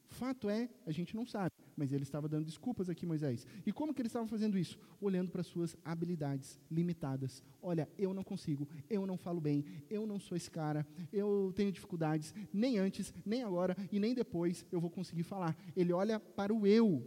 [0.08, 3.46] Fato é, a gente não sabe, mas ele estava dando desculpas aqui, Moisés.
[3.66, 4.78] E como que ele estava fazendo isso?
[5.00, 7.42] Olhando para suas habilidades limitadas.
[7.60, 11.72] Olha, eu não consigo, eu não falo bem, eu não sou esse cara, eu tenho
[11.72, 15.56] dificuldades, nem antes, nem agora e nem depois eu vou conseguir falar.
[15.76, 17.04] Ele olha para o eu,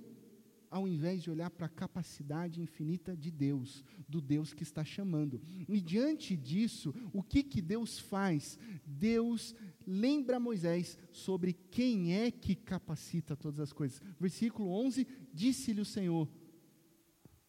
[0.69, 5.41] ao invés de olhar para a capacidade infinita de Deus, do Deus que está chamando.
[5.69, 8.59] E diante disso, o que, que Deus faz?
[8.85, 14.01] Deus lembra Moisés sobre quem é que capacita todas as coisas.
[14.19, 16.29] Versículo 11: Disse-lhe o Senhor: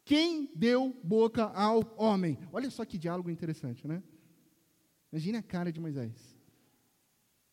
[0.05, 2.39] Quem deu boca ao homem?
[2.53, 4.03] Olha só que diálogo interessante, né?
[5.13, 6.37] Imagine a cara de Moisés.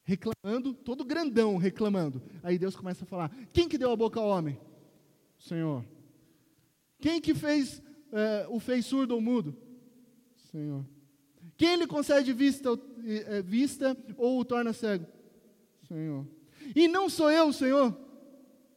[0.03, 2.21] Reclamando, todo grandão reclamando.
[2.41, 4.59] Aí Deus começa a falar: Quem que deu a boca ao homem?
[5.37, 5.85] Senhor.
[6.99, 9.57] Quem que fez é, o fez surdo ou mudo?
[10.51, 10.85] Senhor.
[11.57, 12.69] Quem lhe concede vista,
[13.05, 15.05] é, vista ou o torna cego?
[15.87, 16.25] Senhor.
[16.75, 17.97] E não sou eu, Senhor?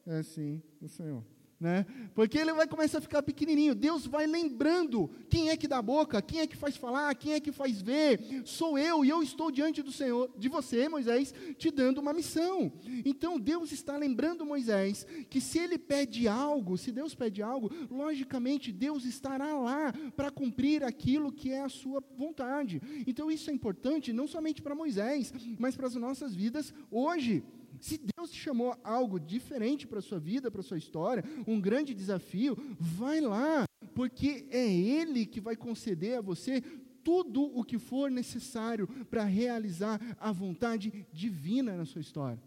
[0.06, 1.24] É sim, o Senhor
[1.58, 1.86] né?
[2.14, 3.74] Porque ele vai começar a ficar pequenininho.
[3.74, 7.40] Deus vai lembrando quem é que dá boca, quem é que faz falar, quem é
[7.40, 8.20] que faz ver.
[8.44, 12.72] Sou eu e eu estou diante do Senhor, de você, Moisés, te dando uma missão.
[13.04, 18.70] Então Deus está lembrando Moisés que se ele pede algo, se Deus pede algo, logicamente
[18.70, 22.82] Deus estará lá para cumprir aquilo que é a sua vontade.
[23.06, 27.42] Então isso é importante não somente para Moisés, mas para as nossas vidas hoje.
[27.80, 31.60] Se Deus te chamou algo diferente para a sua vida, para a sua história, um
[31.60, 36.62] grande desafio, vai lá, porque é Ele que vai conceder a você
[37.02, 42.42] tudo o que for necessário para realizar a vontade divina na sua história.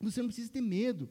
[0.00, 1.08] Você não precisa ter medo.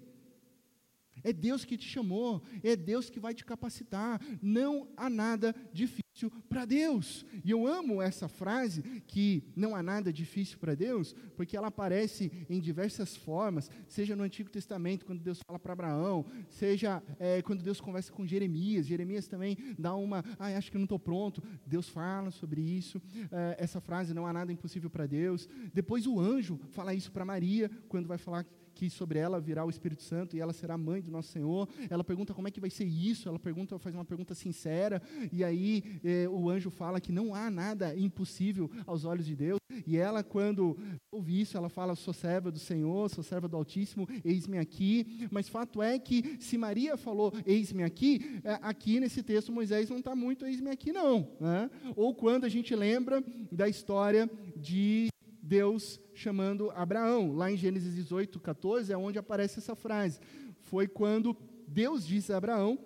[1.24, 4.20] É Deus que te chamou, é Deus que vai te capacitar.
[4.42, 6.02] Não há nada difícil
[6.50, 7.26] para Deus.
[7.44, 12.32] E eu amo essa frase, que não há nada difícil para Deus, porque ela aparece
[12.50, 17.64] em diversas formas, seja no Antigo Testamento, quando Deus fala para Abraão, seja é, quando
[17.64, 18.88] Deus conversa com Jeremias.
[18.88, 21.42] Jeremias também dá uma, ah, acho que não estou pronto.
[21.66, 23.02] Deus fala sobre isso.
[23.32, 25.48] É, essa frase, não há nada impossível para Deus.
[25.74, 28.46] Depois o anjo fala isso para Maria, quando vai falar
[28.82, 31.70] que sobre ela virá o Espírito Santo e ela será mãe do nosso Senhor.
[31.88, 35.00] Ela pergunta como é que vai ser isso, ela pergunta, faz uma pergunta sincera,
[35.32, 39.60] e aí eh, o anjo fala que não há nada impossível aos olhos de Deus.
[39.86, 40.76] E ela, quando
[41.12, 45.28] ouve isso, ela fala: sou serva do Senhor, sou serva do Altíssimo, eis-me aqui.
[45.30, 50.00] Mas fato é que, se Maria falou, eis-me aqui, eh, aqui nesse texto Moisés não
[50.00, 51.30] está muito, eis-me aqui, não.
[51.40, 51.70] Né?
[51.96, 55.12] Ou quando a gente lembra da história de
[55.52, 57.34] Deus chamando Abraão.
[57.34, 60.22] Lá em Gênesis 18, 14, é onde aparece essa frase.
[60.62, 61.36] Foi quando
[61.68, 62.80] Deus disse a Abraão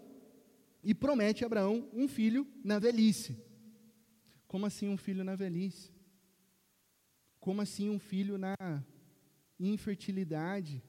[0.84, 3.38] e promete a Abraão um filho na velhice.
[4.48, 5.92] Como assim um filho na velhice?
[7.40, 8.56] Como assim um filho na
[9.60, 10.84] infertilidade?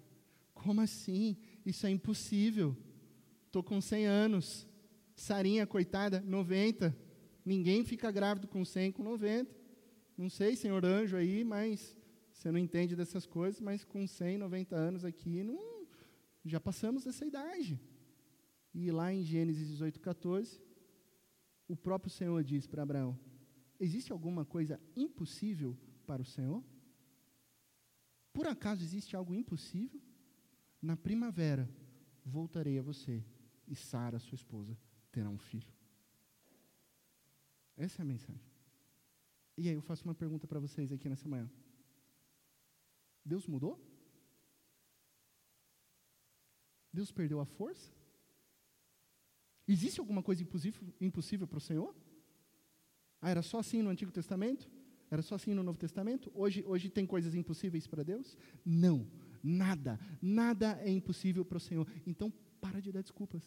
[0.55, 1.37] Como assim?
[1.62, 2.75] Isso é impossível.
[3.45, 4.67] Estou com 100 anos.
[5.15, 6.97] Sarinha, coitada, 90.
[7.45, 9.56] Ninguém fica grávido com 100, com 90.
[10.17, 11.97] Não sei, senhor anjo aí, mas
[12.33, 15.87] você não entende dessas coisas, mas com 100, 90 anos aqui, não,
[16.45, 17.81] já passamos dessa idade.
[18.73, 20.61] E lá em Gênesis 18, 14,
[21.69, 23.19] o próprio Senhor diz para Abraão:
[23.81, 25.77] Existe alguma coisa impossível
[26.07, 26.63] para o Senhor?
[28.33, 30.01] Por acaso existe algo impossível?
[30.81, 31.69] Na primavera
[32.25, 33.25] voltarei a você
[33.67, 34.77] e Sara, sua esposa,
[35.11, 35.73] terá um filho.
[37.77, 38.46] Essa é a mensagem.
[39.57, 41.51] E aí eu faço uma pergunta para vocês aqui nessa manhã.
[43.25, 43.81] Deus mudou?
[46.92, 47.92] Deus perdeu a força?
[49.66, 50.42] Existe alguma coisa
[51.01, 51.95] impossível, para o Senhor?
[53.21, 54.71] Ah, era só assim no Antigo Testamento?
[55.11, 56.31] Era só assim no Novo Testamento?
[56.35, 58.37] Hoje, hoje tem coisas impossíveis para Deus?
[58.64, 59.11] Não,
[59.42, 61.87] nada, nada é impossível para o Senhor.
[62.07, 63.42] Então, para de dar desculpas.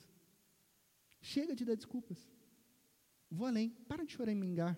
[1.21, 2.29] Chega de dar desculpas.
[3.29, 4.77] Vou além, para de choramingar.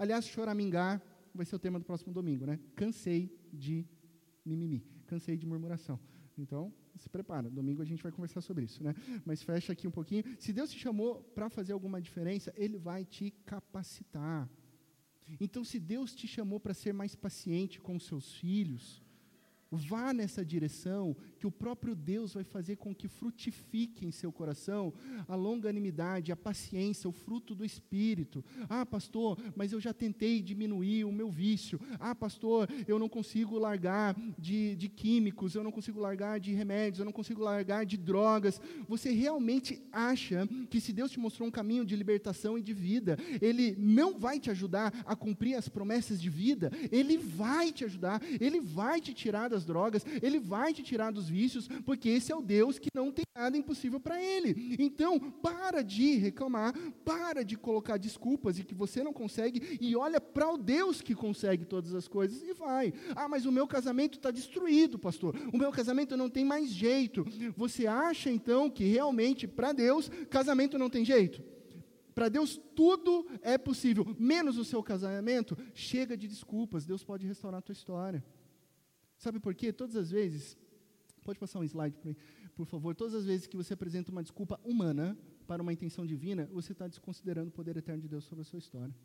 [0.00, 1.02] Aliás, choramingar
[1.34, 2.58] vai ser o tema do próximo domingo, né?
[2.74, 3.86] Cansei de
[4.42, 6.00] mimimi, cansei de murmuração.
[6.38, 8.94] Então, se prepara, domingo a gente vai conversar sobre isso, né?
[9.26, 10.24] Mas fecha aqui um pouquinho.
[10.38, 14.48] Se Deus te chamou para fazer alguma diferença, Ele vai te capacitar.
[15.38, 19.02] Então, se Deus te chamou para ser mais paciente com seus filhos,
[19.70, 24.92] Vá nessa direção, que o próprio Deus vai fazer com que frutifique em seu coração
[25.28, 28.44] a longanimidade, a paciência, o fruto do Espírito.
[28.68, 31.80] Ah, pastor, mas eu já tentei diminuir o meu vício.
[32.00, 36.98] Ah, pastor, eu não consigo largar de, de químicos, eu não consigo largar de remédios,
[36.98, 38.60] eu não consigo largar de drogas.
[38.88, 43.16] Você realmente acha que se Deus te mostrou um caminho de libertação e de vida,
[43.40, 46.72] Ele não vai te ajudar a cumprir as promessas de vida?
[46.90, 51.12] Ele vai te ajudar, Ele vai te tirar das das drogas, Ele vai te tirar
[51.12, 54.76] dos vícios, porque esse é o Deus que não tem nada impossível para Ele.
[54.78, 60.20] Então, para de reclamar, para de colocar desculpas e que você não consegue, e olha
[60.20, 62.92] para o Deus que consegue todas as coisas e vai.
[63.14, 65.34] Ah, mas o meu casamento está destruído, pastor.
[65.52, 67.24] O meu casamento não tem mais jeito.
[67.56, 71.42] Você acha então que realmente para Deus casamento não tem jeito?
[72.14, 75.56] Para Deus tudo é possível, menos o seu casamento.
[75.74, 78.24] Chega de desculpas, Deus pode restaurar a tua história.
[79.20, 79.70] Sabe por quê?
[79.70, 80.56] Todas as vezes,
[81.22, 82.16] pode passar um slide por,
[82.54, 85.14] por favor, todas as vezes que você apresenta uma desculpa humana
[85.46, 88.58] para uma intenção divina, você está desconsiderando o poder eterno de Deus sobre a sua
[88.58, 88.96] história.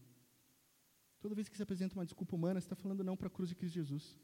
[1.20, 3.50] Toda vez que você apresenta uma desculpa humana, você está falando não para a cruz
[3.50, 4.18] de Cristo Jesus.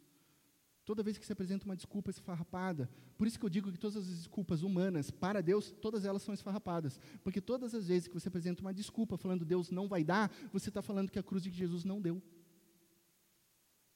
[0.86, 3.98] Toda vez que você apresenta uma desculpa esfarrapada, por isso que eu digo que todas
[3.98, 6.98] as desculpas humanas para Deus, todas elas são esfarrapadas.
[7.22, 10.70] Porque todas as vezes que você apresenta uma desculpa falando Deus não vai dar, você
[10.70, 12.22] está falando que a cruz de Jesus não deu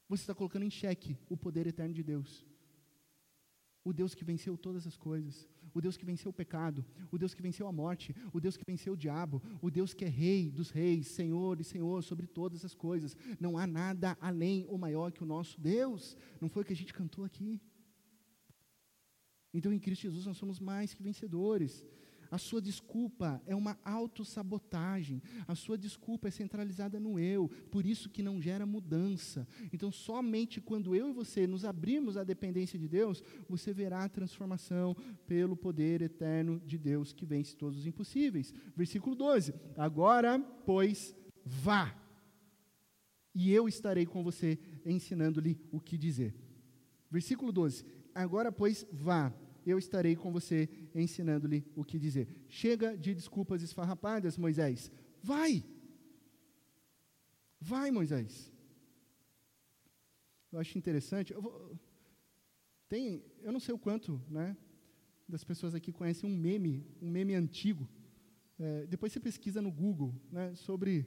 [0.08, 2.44] você está colocando em xeque o poder eterno de Deus.
[3.84, 7.34] O Deus que venceu todas as coisas, o Deus que venceu o pecado, o Deus
[7.34, 10.50] que venceu a morte, o Deus que venceu o diabo, o Deus que é Rei
[10.50, 13.16] dos reis, Senhor e Senhor sobre todas as coisas.
[13.38, 16.16] Não há nada além ou maior que o nosso Deus.
[16.40, 17.60] Não foi o que a gente cantou aqui.
[19.54, 21.84] Então em Cristo Jesus nós somos mais que vencedores.
[22.30, 25.22] A sua desculpa é uma autossabotagem.
[25.46, 29.46] A sua desculpa é centralizada no eu, por isso que não gera mudança.
[29.72, 34.08] Então, somente quando eu e você nos abrirmos à dependência de Deus, você verá a
[34.08, 38.52] transformação pelo poder eterno de Deus que vence todos os impossíveis.
[38.76, 41.94] Versículo 12: Agora, pois, vá,
[43.34, 46.34] e eu estarei com você, ensinando-lhe o que dizer.
[47.10, 47.84] Versículo 12:
[48.14, 49.32] Agora, pois, vá
[49.66, 52.28] eu estarei com você ensinando-lhe o que dizer.
[52.48, 54.92] Chega de desculpas esfarrapadas, Moisés.
[55.22, 55.64] Vai!
[57.60, 58.52] Vai, Moisés.
[60.52, 61.32] Eu acho interessante.
[61.32, 61.76] Eu, vou,
[62.88, 64.56] tem, eu não sei o quanto, né,
[65.28, 67.88] das pessoas aqui conhecem um meme, um meme antigo.
[68.58, 71.06] É, depois você pesquisa no Google, né, sobre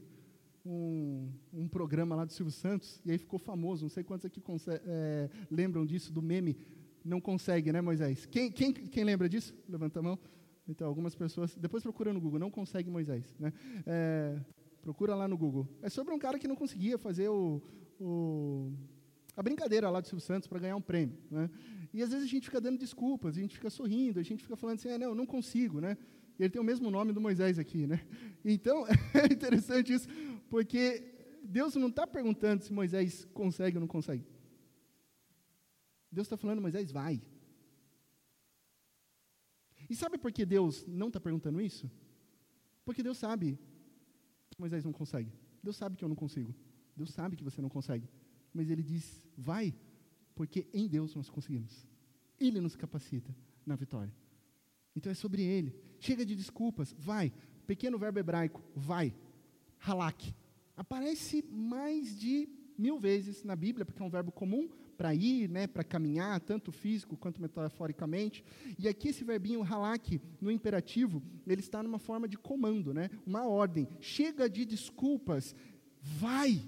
[0.66, 3.84] um, um, programa lá do Silvio Santos e aí ficou famoso.
[3.84, 4.42] Não sei quantos aqui
[4.86, 6.58] é, lembram disso do meme
[7.04, 8.26] não consegue, né, Moisés?
[8.26, 9.54] Quem, quem, quem lembra disso?
[9.68, 10.20] Levanta a mão.
[10.68, 11.56] Então, algumas pessoas.
[11.56, 13.36] Depois procura no Google, não consegue Moisés.
[13.40, 13.52] Né?
[13.86, 14.40] É,
[14.82, 15.68] procura lá no Google.
[15.82, 17.62] É sobre um cara que não conseguia fazer o,
[18.00, 18.72] o
[19.36, 21.18] a brincadeira lá do Silvio Santos para ganhar um prêmio.
[21.32, 21.50] Né?
[21.94, 24.56] E às vezes a gente fica dando desculpas, a gente fica sorrindo, a gente fica
[24.56, 25.98] falando assim, ah, não, não consigo, né?
[26.40, 28.02] Ele tem o mesmo nome do Moisés aqui, né?
[28.46, 30.08] Então, é interessante isso,
[30.50, 31.04] porque
[31.44, 34.26] Deus não está perguntando se Moisés consegue ou não consegue.
[36.12, 37.22] Deus está falando, Moisés, vai.
[39.90, 41.90] E sabe por que Deus não está perguntando isso?
[42.86, 43.60] Porque Deus sabe
[44.50, 45.32] que Moisés não consegue.
[45.64, 46.54] Deus sabe que eu não consigo.
[46.96, 48.10] Deus sabe que você não consegue.
[48.54, 49.74] Mas Ele diz, vai,
[50.36, 51.88] porque em Deus nós conseguimos.
[52.40, 54.14] Ele nos capacita na vitória.
[54.96, 55.76] Então é sobre Ele.
[56.00, 57.32] Chega de desculpas, vai.
[57.68, 59.14] Pequeno verbo hebraico, vai.
[59.80, 60.34] Halak.
[60.76, 64.70] Aparece mais de mil vezes na Bíblia, porque é um verbo comum,
[65.00, 68.44] para ir, né, para caminhar, tanto físico quanto metaforicamente.
[68.78, 73.48] E aqui esse verbinho halak, no imperativo, ele está numa forma de comando, né, uma
[73.48, 73.88] ordem.
[74.02, 75.56] Chega de desculpas,
[76.02, 76.62] vai.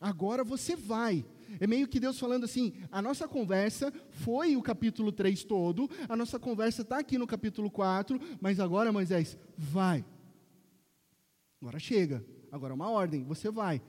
[0.00, 1.26] Agora você vai.
[1.58, 6.14] É meio que Deus falando assim: a nossa conversa foi o capítulo 3 todo, a
[6.14, 10.04] nossa conversa está aqui no capítulo 4, mas agora, Moisés, vai.
[11.60, 13.82] Agora chega, agora é uma ordem, você vai.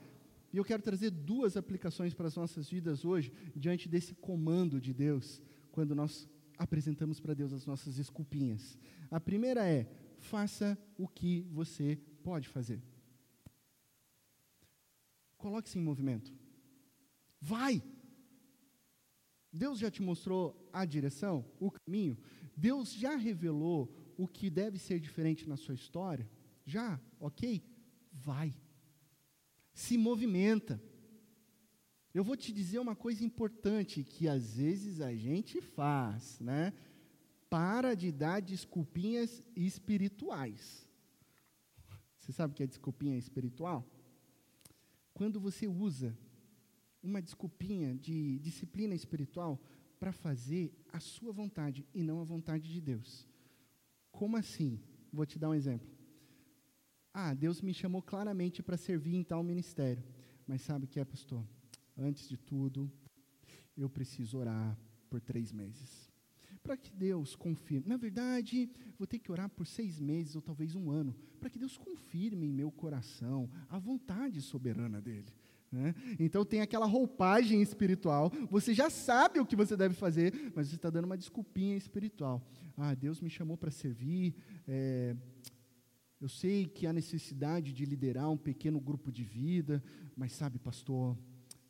[0.52, 4.92] E eu quero trazer duas aplicações para as nossas vidas hoje, diante desse comando de
[4.92, 8.76] Deus, quando nós apresentamos para Deus as nossas desculpinhas.
[9.10, 12.82] A primeira é: faça o que você pode fazer.
[15.38, 16.32] Coloque-se em movimento.
[17.40, 17.82] Vai!
[19.52, 22.18] Deus já te mostrou a direção, o caminho.
[22.56, 26.28] Deus já revelou o que deve ser diferente na sua história.
[26.66, 27.64] Já, ok?
[28.12, 28.54] Vai
[29.80, 30.80] se movimenta.
[32.12, 36.74] Eu vou te dizer uma coisa importante que às vezes a gente faz, né?
[37.48, 40.86] Para de dar desculpinhas espirituais.
[42.18, 43.80] Você sabe o que é desculpinha espiritual?
[45.14, 46.16] Quando você usa
[47.02, 49.58] uma desculpinha de disciplina espiritual
[49.98, 53.26] para fazer a sua vontade e não a vontade de Deus.
[54.12, 54.78] Como assim?
[55.10, 55.88] Vou te dar um exemplo.
[57.12, 60.02] Ah, Deus me chamou claramente para servir em tal ministério.
[60.46, 61.44] Mas sabe o que é, pastor?
[61.96, 62.90] Antes de tudo,
[63.76, 66.10] eu preciso orar por três meses.
[66.62, 67.88] Para que Deus confirme.
[67.88, 71.14] Na verdade, vou ter que orar por seis meses ou talvez um ano.
[71.40, 75.32] Para que Deus confirme em meu coração a vontade soberana dEle.
[75.72, 75.94] Né?
[76.18, 78.30] Então tem aquela roupagem espiritual.
[78.50, 82.44] Você já sabe o que você deve fazer, mas você está dando uma desculpinha espiritual.
[82.76, 84.34] Ah, Deus me chamou para servir.
[84.66, 85.16] É,
[86.20, 89.82] eu sei que há necessidade de liderar um pequeno grupo de vida,
[90.14, 91.16] mas sabe, pastor,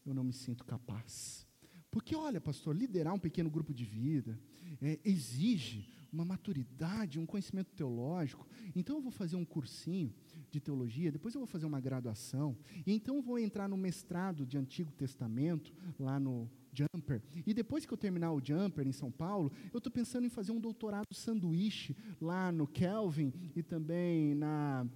[0.05, 1.46] eu não me sinto capaz.
[1.90, 4.38] Porque, olha, pastor, liderar um pequeno grupo de vida
[4.80, 8.46] é, exige uma maturidade, um conhecimento teológico.
[8.74, 10.12] Então, eu vou fazer um cursinho
[10.51, 14.44] de teologia, depois eu vou fazer uma graduação, e então eu vou entrar no mestrado
[14.44, 17.22] de Antigo Testamento, lá no Jumper.
[17.46, 20.52] E depois que eu terminar o Jumper em São Paulo, eu estou pensando em fazer
[20.52, 24.86] um doutorado sanduíche lá no Kelvin e também na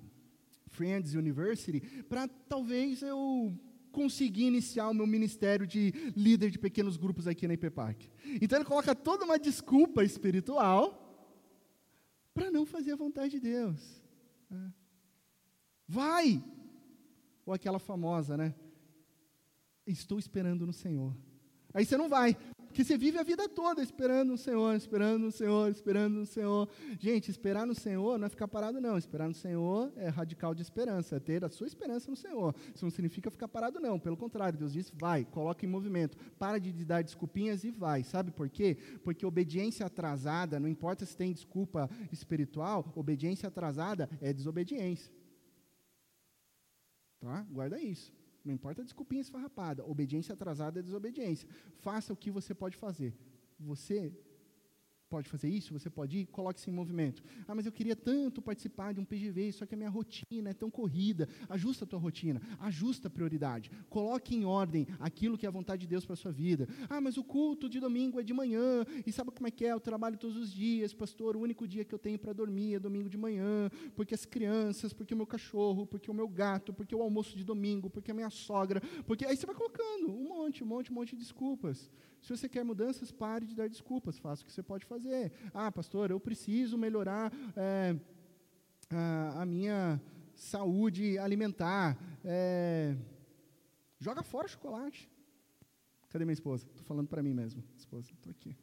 [0.68, 3.56] Friends University, para talvez eu
[3.92, 8.10] conseguir iniciar o meu ministério de líder de pequenos grupos aqui na IPPAC.
[8.42, 11.00] Então ele coloca toda uma desculpa espiritual
[12.34, 14.02] para não fazer a vontade de Deus.
[14.50, 14.72] Né?
[15.86, 16.44] Vai!
[17.46, 18.54] Ou aquela famosa, né?
[19.86, 21.14] Estou esperando no Senhor.
[21.74, 22.36] Aí você não vai,
[22.74, 26.68] porque você vive a vida toda esperando no Senhor, esperando no Senhor, esperando no Senhor.
[26.98, 28.98] Gente, esperar no Senhor não é ficar parado, não.
[28.98, 32.52] Esperar no Senhor é radical de esperança, é ter a sua esperança no Senhor.
[32.74, 33.96] Isso não significa ficar parado, não.
[33.96, 36.18] Pelo contrário, Deus diz: vai, coloca em movimento.
[36.36, 38.02] Para de dar desculpinhas e vai.
[38.02, 38.76] Sabe por quê?
[39.04, 45.12] Porque obediência atrasada, não importa se tem desculpa espiritual, obediência atrasada é desobediência.
[47.20, 47.46] Tá?
[47.48, 48.12] Guarda isso.
[48.44, 49.84] Não importa a desculpinha esfarrapada.
[49.84, 51.48] Obediência atrasada é desobediência.
[51.78, 53.14] Faça o que você pode fazer.
[53.58, 54.12] Você
[55.14, 57.22] pode fazer isso, você pode ir, coloque-se em movimento.
[57.46, 60.52] Ah, mas eu queria tanto participar de um PGV, só que a minha rotina é
[60.52, 61.28] tão corrida.
[61.48, 63.70] Ajusta a tua rotina, ajusta a prioridade.
[63.88, 66.66] Coloque em ordem aquilo que é a vontade de Deus para a sua vida.
[66.90, 69.70] Ah, mas o culto de domingo é de manhã, e sabe como é que é?
[69.70, 72.80] Eu trabalho todos os dias, pastor, o único dia que eu tenho para dormir é
[72.80, 76.94] domingo de manhã, porque as crianças, porque o meu cachorro, porque o meu gato, porque
[76.94, 80.64] o almoço de domingo, porque a minha sogra, porque aí você vai colocando um monte,
[80.64, 81.88] um monte, um monte de desculpas.
[82.24, 85.30] Se você quer mudanças, pare de dar desculpas, faça o que você pode fazer.
[85.52, 87.94] Ah, pastor, eu preciso melhorar é,
[88.88, 90.00] a, a, minha
[90.34, 91.98] saúde alimentar.
[92.24, 92.96] É,
[93.98, 95.06] joga fora o chocolate.
[96.08, 96.66] Cadê minha esposa?
[96.70, 97.62] Estou falando para mim mesmo.
[97.76, 98.56] Esposa, estou aqui.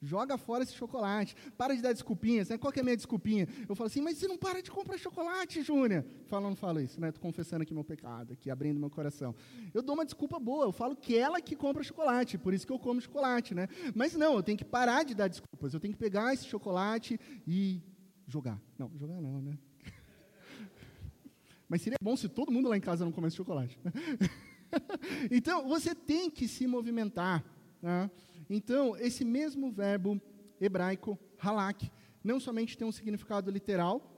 [0.00, 1.34] Joga fora esse chocolate.
[1.56, 2.48] Para de dar desculpinhas.
[2.48, 2.56] Né?
[2.58, 3.48] Qual que é a minha desculpinha?
[3.68, 6.04] Eu falo assim, mas você não para de comprar chocolate, Júnior.
[6.26, 7.08] Fala, não falo isso, né?
[7.08, 9.34] Estou confessando aqui meu pecado, aqui abrindo meu coração.
[9.74, 10.66] Eu dou uma desculpa boa.
[10.66, 13.68] Eu falo que ela que compra chocolate, por isso que eu como chocolate, né?
[13.94, 15.74] Mas não, eu tenho que parar de dar desculpas.
[15.74, 17.82] Eu tenho que pegar esse chocolate e
[18.28, 18.60] jogar.
[18.78, 19.58] Não, jogar não, né?
[21.68, 23.78] Mas seria bom se todo mundo lá em casa não comesse chocolate.
[25.28, 27.44] então, você tem que se movimentar.
[27.82, 28.10] Né?
[28.48, 30.20] Então, esse mesmo verbo
[30.60, 31.90] hebraico, halak,
[32.22, 34.14] não somente tem um significado literal,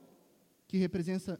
[0.67, 1.39] que representa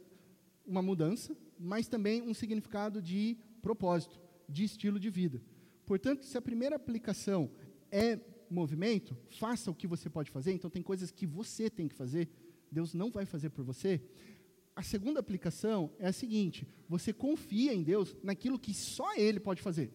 [0.66, 5.40] uma mudança, mas também um significado de propósito, de estilo de vida.
[5.86, 7.50] Portanto, se a primeira aplicação
[7.90, 8.18] é
[8.48, 12.28] movimento, faça o que você pode fazer, então tem coisas que você tem que fazer,
[12.70, 14.00] Deus não vai fazer por você.
[14.74, 19.60] A segunda aplicação é a seguinte: você confia em Deus naquilo que só Ele pode
[19.60, 19.92] fazer.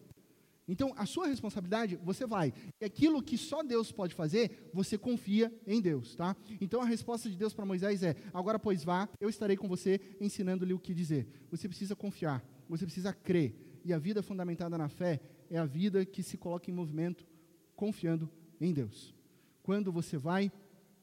[0.68, 2.52] Então, a sua responsabilidade, você vai.
[2.78, 6.36] E aquilo que só Deus pode fazer, você confia em Deus, tá?
[6.60, 9.98] Então, a resposta de Deus para Moisés é: agora, pois vá, eu estarei com você,
[10.20, 11.26] ensinando-lhe o que dizer.
[11.50, 13.80] Você precisa confiar, você precisa crer.
[13.82, 17.26] E a vida fundamentada na fé é a vida que se coloca em movimento,
[17.74, 19.14] confiando em Deus.
[19.62, 20.52] Quando você vai,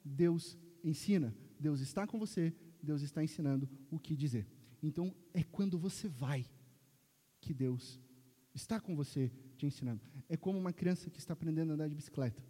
[0.03, 1.35] Deus ensina.
[1.59, 2.53] Deus está com você,
[2.83, 4.45] Deus está ensinando o que dizer.
[4.83, 6.45] Então, é quando você vai
[7.41, 7.99] que Deus
[8.53, 10.01] está com você te ensinando.
[10.27, 12.43] É como uma criança que está aprendendo a andar de bicicleta.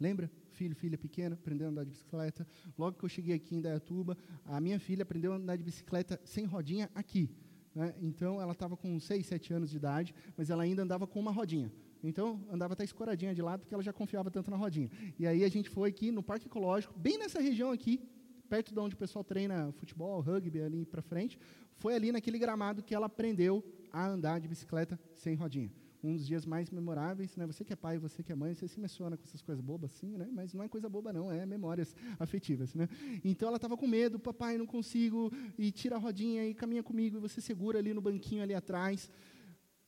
[0.00, 0.30] Lembra?
[0.48, 2.46] Filho, filha pequena, aprendendo a andar de bicicleta.
[2.78, 6.18] Logo que eu cheguei aqui em Dayatuba, a minha filha aprendeu a andar de bicicleta
[6.24, 7.30] sem rodinha aqui.
[7.74, 7.94] Né?
[8.00, 11.30] Então, ela estava com 6, 7 anos de idade, mas ela ainda andava com uma
[11.30, 11.70] rodinha.
[12.02, 14.90] Então, andava até escoradinha de lado, porque ela já confiava tanto na rodinha.
[15.18, 18.00] E aí, a gente foi aqui no Parque Ecológico, bem nessa região aqui,
[18.48, 21.38] perto de onde o pessoal treina futebol, rugby, ali para frente.
[21.76, 25.70] Foi ali naquele gramado que ela aprendeu a andar de bicicleta sem rodinha
[26.02, 27.46] um dos dias mais memoráveis, né?
[27.46, 29.92] Você que é pai, você que é mãe, você se emociona com essas coisas bobas
[29.92, 30.28] assim, né?
[30.32, 32.88] Mas não é coisa boba não, é memórias afetivas, né?
[33.24, 37.16] Então ela estava com medo, papai, não consigo, e tira a rodinha e caminha comigo,
[37.16, 39.10] e você segura ali no banquinho ali atrás.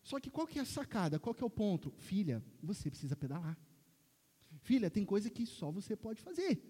[0.02, 1.18] Só que qual que é a sacada?
[1.18, 1.92] Qual que é o ponto?
[1.96, 3.56] Filha, você precisa pedalar.
[4.60, 6.60] Filha, tem coisa que só você pode fazer.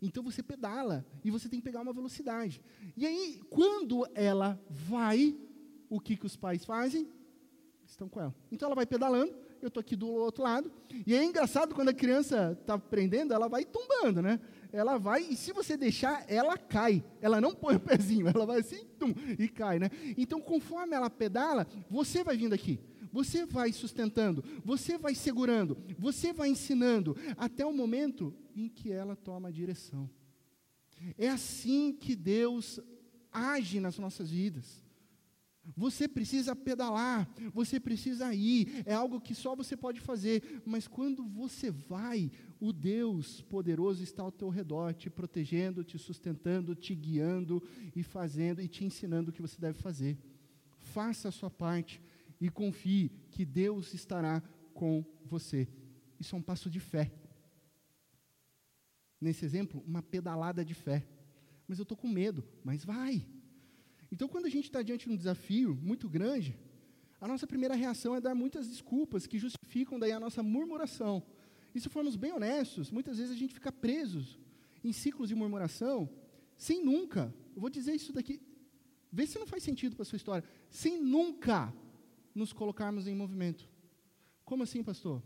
[0.00, 2.60] Então você pedala e você tem que pegar uma velocidade.
[2.96, 5.36] E aí, quando ela vai,
[5.88, 7.08] o que, que os pais fazem?
[7.92, 8.34] Estão com ela.
[8.50, 10.72] Então ela vai pedalando, eu estou aqui do outro lado.
[11.06, 14.40] E é engraçado quando a criança está aprendendo, ela vai tombando, né?
[14.72, 17.04] Ela vai, e se você deixar, ela cai.
[17.20, 19.90] Ela não põe o pezinho, ela vai assim, tum, e cai, né?
[20.16, 22.80] Então, conforme ela pedala, você vai vindo aqui.
[23.12, 29.14] Você vai sustentando, você vai segurando, você vai ensinando, até o momento em que ela
[29.14, 30.08] toma a direção.
[31.18, 32.80] É assim que Deus
[33.30, 34.82] age nas nossas vidas.
[35.76, 41.24] Você precisa pedalar, você precisa ir, é algo que só você pode fazer, mas quando
[41.24, 47.62] você vai, o Deus poderoso está ao teu redor, te protegendo, te sustentando, te guiando
[47.94, 50.18] e fazendo e te ensinando o que você deve fazer.
[50.78, 52.02] Faça a sua parte
[52.40, 54.42] e confie que Deus estará
[54.74, 55.68] com você.
[56.18, 57.12] Isso é um passo de fé.
[59.20, 61.06] Nesse exemplo, uma pedalada de fé.
[61.68, 63.24] Mas eu estou com medo, mas vai.
[64.12, 66.54] Então, quando a gente está diante de um desafio muito grande,
[67.18, 71.22] a nossa primeira reação é dar muitas desculpas que justificam daí a nossa murmuração.
[71.74, 74.38] E se formos bem honestos, muitas vezes a gente fica preso
[74.84, 76.10] em ciclos de murmuração
[76.58, 78.40] sem nunca, eu vou dizer isso daqui,
[79.10, 81.72] vê se não faz sentido para a sua história, sem nunca
[82.34, 83.66] nos colocarmos em movimento.
[84.44, 85.22] Como assim, pastor?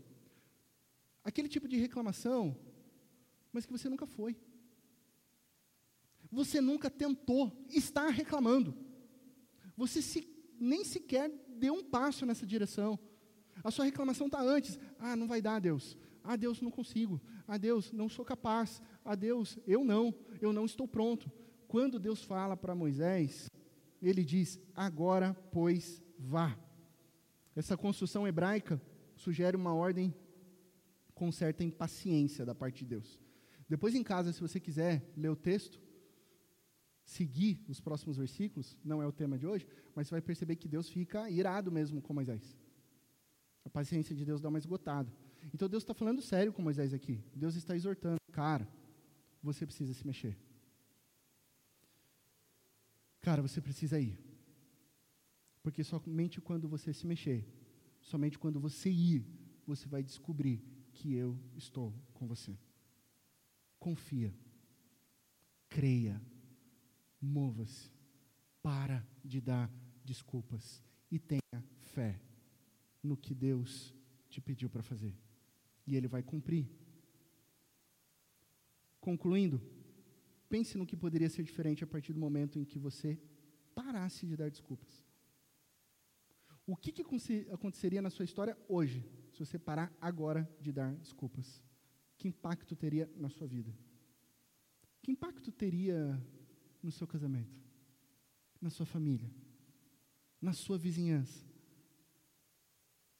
[1.23, 2.57] Aquele tipo de reclamação,
[3.51, 4.37] mas que você nunca foi.
[6.31, 8.75] Você nunca tentou estar reclamando.
[9.75, 10.27] Você se,
[10.59, 12.99] nem sequer deu um passo nessa direção.
[13.63, 14.79] A sua reclamação está antes.
[14.99, 15.97] Ah, não vai dar, Deus.
[16.23, 17.21] Ah, Deus, não consigo.
[17.47, 18.81] Ah, Deus, não sou capaz.
[19.03, 20.13] Ah, Deus, eu não.
[20.41, 21.31] Eu não estou pronto.
[21.67, 23.49] Quando Deus fala para Moisés,
[24.01, 26.57] ele diz: Agora, pois, vá.
[27.55, 28.81] Essa construção hebraica
[29.15, 30.13] sugere uma ordem
[31.13, 33.19] com certa impaciência da parte de Deus.
[33.67, 35.81] Depois em casa, se você quiser ler o texto,
[37.07, 40.67] seguir os próximos versículos, não é o tema de hoje, mas você vai perceber que
[40.67, 42.55] Deus fica irado mesmo com Moisés.
[43.63, 45.09] A paciência de Deus dá uma esgotada.
[45.53, 47.23] Então Deus está falando sério com Moisés aqui.
[47.33, 48.67] Deus está exortando, cara,
[49.41, 50.37] você precisa se mexer.
[53.21, 54.19] Cara, você precisa ir.
[55.63, 57.47] Porque somente quando você se mexer,
[58.01, 59.25] somente quando você ir,
[59.65, 62.57] você vai descobrir que eu estou com você.
[63.79, 64.33] Confia.
[65.69, 66.21] Creia
[67.21, 67.91] mova-se,
[68.61, 69.71] para de dar
[70.03, 72.19] desculpas e tenha fé
[73.01, 73.93] no que Deus
[74.29, 75.15] te pediu para fazer.
[75.85, 76.69] E Ele vai cumprir.
[78.99, 79.61] Concluindo,
[80.49, 83.19] pense no que poderia ser diferente a partir do momento em que você
[83.73, 85.05] parasse de dar desculpas.
[86.65, 87.01] O que, que
[87.49, 91.63] aconteceria na sua história hoje, se você parar agora de dar desculpas?
[92.17, 93.73] Que impacto teria na sua vida?
[95.01, 96.21] Que impacto teria
[96.87, 97.59] no seu casamento,
[98.61, 99.29] na sua família,
[100.41, 101.45] na sua vizinhança,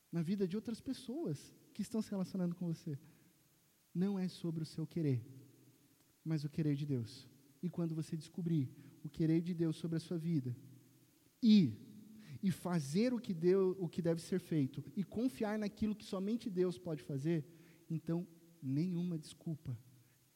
[0.09, 2.97] na vida de outras pessoas que estão se relacionando com você.
[3.93, 5.22] Não é sobre o seu querer,
[6.24, 7.28] mas o querer de Deus.
[7.61, 8.72] E quando você descobrir
[9.03, 10.55] o querer de Deus sobre a sua vida,
[11.41, 11.78] ir
[12.41, 16.49] e fazer o que, deu, o que deve ser feito e confiar naquilo que somente
[16.49, 17.45] Deus pode fazer,
[17.89, 18.26] então
[18.61, 19.78] nenhuma desculpa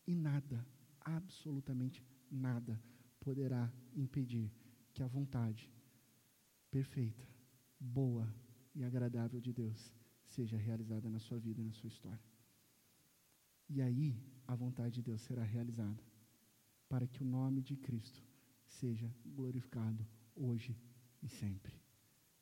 [0.06, 0.68] e nada,
[1.00, 2.82] absolutamente nada,
[3.22, 4.52] poderá impedir
[4.94, 5.72] que a vontade
[6.70, 7.26] perfeita,
[7.80, 8.28] boa
[8.76, 9.94] e agradável de Deus
[10.26, 12.20] seja realizada na sua vida e na sua história.
[13.70, 16.04] E aí a vontade de Deus será realizada
[16.90, 18.22] para que o nome de Cristo
[18.68, 20.06] seja glorificado
[20.36, 20.78] hoje
[21.22, 21.74] e sempre.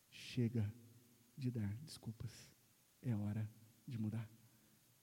[0.09, 0.73] Chega
[1.37, 2.49] de dar desculpas.
[3.01, 3.47] É hora
[3.87, 4.27] de mudar.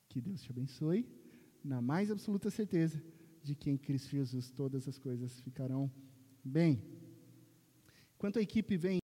[0.08, 1.08] Que Deus te abençoe,
[1.62, 3.02] na mais absoluta certeza
[3.46, 5.90] de que em Cristo Jesus todas as coisas ficarão
[6.44, 6.82] bem.
[8.16, 8.98] Enquanto a equipe vem